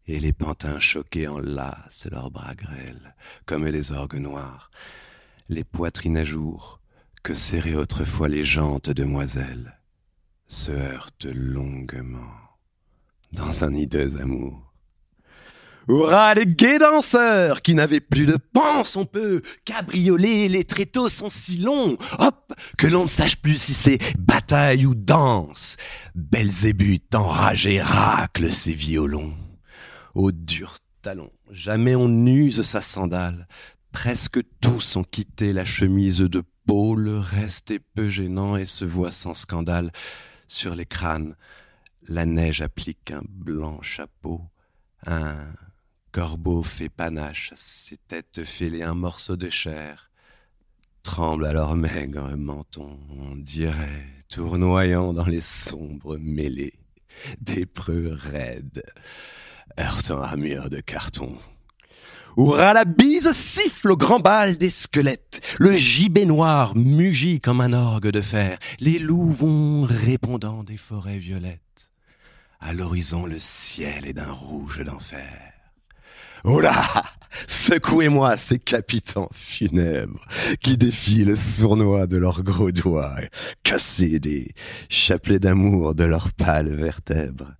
Et 0.07 0.19
les 0.19 0.33
pantins 0.33 0.79
choqués 0.79 1.27
enlacent 1.27 2.07
leurs 2.11 2.29
bras 2.29 2.53
grêles, 2.53 3.15
comme 3.45 3.65
les 3.65 3.91
orgues 3.91 4.19
noirs, 4.19 4.69
les 5.49 5.63
poitrines 5.63 6.17
à 6.17 6.25
jour, 6.25 6.79
que 7.23 7.33
serraient 7.33 7.75
autrefois 7.75 8.27
les 8.27 8.43
jantes 8.43 8.91
demoiselles, 8.91 9.79
se 10.47 10.71
heurtent 10.71 11.25
longuement 11.25 12.33
dans 13.31 13.63
un 13.63 13.73
hideux 13.73 14.21
amour. 14.21 14.61
Hurrah 15.87 16.33
les 16.33 16.47
gays 16.47 16.79
danseurs 16.79 17.61
qui 17.61 17.75
n'avaient 17.75 17.99
plus 17.99 18.25
de 18.25 18.37
panse, 18.37 18.95
on 18.95 19.05
peut 19.05 19.43
cabrioler, 19.65 20.47
les 20.49 20.63
tréteaux 20.63 21.09
sont 21.09 21.29
si 21.29 21.57
longs, 21.57 21.97
hop, 22.17 22.53
que 22.77 22.87
l'on 22.87 23.03
ne 23.03 23.09
sache 23.09 23.35
plus 23.35 23.61
si 23.61 23.73
c'est 23.73 23.99
bataille 24.17 24.85
ou 24.87 24.95
danse. 24.95 25.77
Belzébuth 26.15 27.13
enragé 27.13 27.81
racle 27.81 28.49
ses 28.49 28.73
violons. 28.73 29.33
Au 30.15 30.31
dur 30.31 30.77
talon, 31.01 31.29
jamais 31.51 31.93
on 31.93 32.07
n'use 32.07 32.61
sa 32.61 32.79
sandale. 32.79 33.49
Presque 33.91 34.39
tous 34.61 34.95
ont 34.95 35.03
quitté 35.03 35.51
la 35.51 35.65
chemise 35.65 36.19
de 36.19 36.41
peau, 36.65 36.95
le 36.95 37.19
reste 37.19 37.71
est 37.71 37.79
peu 37.79 38.07
gênant 38.07 38.55
et 38.55 38.65
se 38.65 38.85
voit 38.85 39.11
sans 39.11 39.33
scandale. 39.33 39.91
Sur 40.47 40.73
les 40.73 40.85
crânes, 40.85 41.35
la 42.07 42.25
neige 42.25 42.61
applique 42.61 43.11
un 43.11 43.23
blanc 43.27 43.81
chapeau, 43.81 44.41
un 45.05 45.35
corbeau 46.13 46.63
fait 46.63 46.87
panache, 46.87 47.51
ses 47.55 47.97
têtes 47.97 48.45
fêlées 48.45 48.83
un 48.83 48.93
morceau 48.93 49.35
de 49.35 49.49
chair. 49.49 50.11
Tremble 51.03 51.51
leur 51.51 51.75
maigre 51.75 52.37
menton, 52.37 52.97
on 53.09 53.35
dirait, 53.35 54.05
tournoyant 54.29 55.11
dans 55.11 55.25
les 55.25 55.41
sombres 55.41 56.17
mêlées, 56.17 56.79
des 57.41 57.65
preux 57.65 58.13
raides, 58.13 58.81
heurtant 59.79 60.23
un 60.23 60.35
mur 60.35 60.69
de 60.69 60.79
carton. 60.79 61.35
Hurrah 62.37 62.73
la 62.73 62.83
bise 62.83 63.31
siffle 63.31 63.91
au 63.91 63.97
grand 63.97 64.19
bal 64.19 64.57
des 64.57 64.69
squelettes. 64.69 65.41
Le 65.57 65.75
gibet 65.75 66.25
noir 66.25 66.75
mugit 66.75 67.39
comme 67.39 67.61
un 67.61 67.71
orgue 67.71 68.09
de 68.11 68.21
fer. 68.21 68.57
Les 68.79 68.99
loups 68.99 69.31
vont 69.31 69.83
répondant 69.83 70.63
des 70.63 70.77
forêts 70.77 71.17
violettes. 71.17 71.91
À 72.59 72.73
l'horizon, 72.73 73.25
le 73.25 73.39
ciel 73.39 74.05
est 74.05 74.13
d'un 74.13 74.31
rouge 74.31 74.83
d'enfer. 74.83 75.53
Oh 76.43 76.59
là 76.59 76.83
Secouez-moi 77.47 78.37
ces 78.37 78.59
capitans 78.59 79.27
funèbres 79.33 80.25
qui 80.61 80.77
défilent 80.77 81.35
sournois 81.35 82.05
de 82.05 82.17
leurs 82.17 82.43
gros 82.43 82.71
doigts, 82.71 83.15
cassés 83.63 84.19
des 84.19 84.53
chapelets 84.89 85.39
d'amour 85.39 85.95
de 85.95 86.03
leurs 86.03 86.31
pâles 86.33 86.73
vertèbres. 86.73 87.53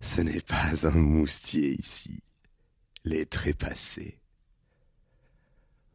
Ce 0.00 0.20
n'est 0.20 0.40
pas 0.40 0.86
un 0.86 0.92
moustier 0.92 1.76
ici, 1.78 2.22
les 3.04 3.26
trépassés. 3.26 4.20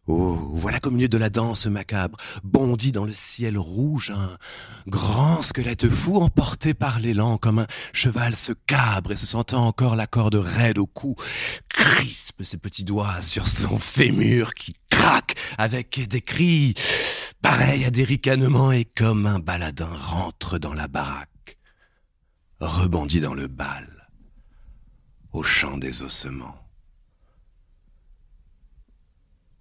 Oh, 0.08 0.38
voilà 0.54 0.80
qu'au 0.80 0.91
milieu 0.91 1.08
de 1.08 1.18
la 1.18 1.32
danse 1.32 1.65
macabre 1.65 2.20
bondit 2.44 2.91
dans 2.91 3.06
le 3.06 3.13
ciel 3.13 3.58
rouge 3.58 4.12
un 4.12 4.38
grand 4.86 5.41
squelette 5.41 5.89
fou 5.89 6.18
emporté 6.18 6.76
par 6.76 7.00
l'élan 7.00 7.39
comme 7.39 7.58
un 7.58 7.68
cheval 7.91 8.36
se 8.36 8.52
cabre 8.52 9.13
et 9.13 9.15
se 9.15 9.26
sentant 9.26 9.65
encore 9.65 9.96
la 9.96 10.06
corde 10.06 10.36
raide 10.36 10.78
au 10.78 10.86
cou, 10.86 11.15
crispe 11.70 12.44
ses 12.44 12.58
petits 12.58 12.84
doigts 12.84 13.20
sur 13.24 13.48
son 13.48 13.80
fémur 13.80 14.54
qui 14.54 14.76
craque 14.91 15.36
avec 15.58 16.08
des 16.08 16.22
cris 16.22 16.76
pareils 17.41 17.86
à 17.86 17.89
des 17.89 18.04
ricanements 18.04 18.72
et 18.72 18.86
comme 18.86 19.26
un 19.26 19.39
baladin 19.39 19.89
rentre 19.91 20.60
dans 20.60 20.74
la 20.76 20.88
baraque, 20.88 21.58
rebondit 22.60 23.22
dans 23.22 23.34
le 23.34 23.48
bal, 23.48 23.94
au 25.36 25.43
chant 25.43 25.78
des 25.78 26.02
ossements 26.02 26.56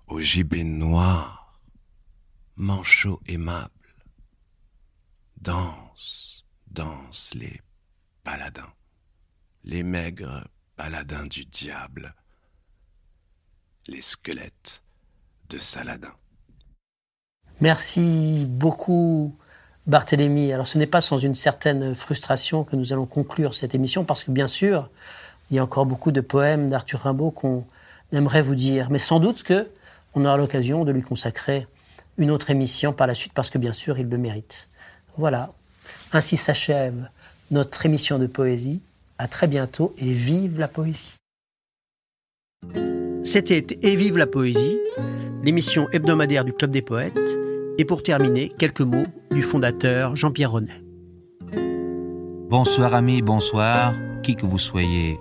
au 0.06 0.20
gibet 0.20 0.62
noir, 0.62 1.60
manchot 2.54 3.20
aimable. 3.26 3.96
Danse, 5.36 6.46
danse 6.70 7.34
les 7.34 7.60
paladins, 8.22 8.72
les 9.64 9.82
maigres 9.82 10.46
paladins 10.76 11.26
du 11.26 11.44
diable, 11.44 12.14
les 13.88 14.00
squelettes 14.00 14.84
de 15.48 15.58
Saladin. 15.58 16.14
Merci 17.60 18.46
beaucoup 18.48 19.36
Barthélemy. 19.86 20.52
Alors 20.52 20.68
ce 20.68 20.78
n'est 20.78 20.86
pas 20.86 21.00
sans 21.00 21.18
une 21.18 21.34
certaine 21.34 21.94
frustration 21.96 22.62
que 22.62 22.76
nous 22.76 22.92
allons 22.92 23.06
conclure 23.06 23.54
cette 23.54 23.74
émission 23.74 24.04
parce 24.04 24.22
que 24.22 24.30
bien 24.30 24.48
sûr, 24.48 24.90
il 25.54 25.58
y 25.58 25.60
a 25.60 25.62
encore 25.62 25.86
beaucoup 25.86 26.10
de 26.10 26.20
poèmes 26.20 26.68
d'Arthur 26.68 26.98
Rimbaud 27.02 27.30
qu'on 27.30 27.64
aimerait 28.10 28.42
vous 28.42 28.56
dire, 28.56 28.90
mais 28.90 28.98
sans 28.98 29.20
doute 29.20 29.44
que 29.44 29.68
on 30.16 30.24
aura 30.24 30.36
l'occasion 30.36 30.84
de 30.84 30.90
lui 30.90 31.02
consacrer 31.02 31.68
une 32.18 32.32
autre 32.32 32.50
émission 32.50 32.92
par 32.92 33.06
la 33.06 33.14
suite 33.14 33.32
parce 33.34 33.50
que 33.50 33.58
bien 33.58 33.72
sûr 33.72 33.96
il 34.00 34.08
le 34.08 34.18
mérite. 34.18 34.68
Voilà, 35.16 35.52
ainsi 36.12 36.36
s'achève 36.36 37.08
notre 37.52 37.86
émission 37.86 38.18
de 38.18 38.26
poésie. 38.26 38.82
À 39.16 39.28
très 39.28 39.46
bientôt 39.46 39.94
et 39.98 40.12
vive 40.12 40.58
la 40.58 40.66
poésie. 40.66 41.14
C'était 43.22 43.64
Et 43.82 43.94
vive 43.94 44.18
la 44.18 44.26
poésie, 44.26 44.80
l'émission 45.44 45.88
hebdomadaire 45.92 46.44
du 46.44 46.52
Club 46.52 46.72
des 46.72 46.82
poètes. 46.82 47.38
Et 47.78 47.84
pour 47.84 48.02
terminer, 48.02 48.52
quelques 48.58 48.80
mots 48.80 49.06
du 49.30 49.44
fondateur 49.44 50.16
Jean-Pierre 50.16 50.50
Renet. 50.50 50.82
Bonsoir 52.48 52.92
amis, 52.92 53.22
bonsoir, 53.22 53.94
qui 54.24 54.34
que 54.34 54.46
vous 54.46 54.58
soyez, 54.58 55.20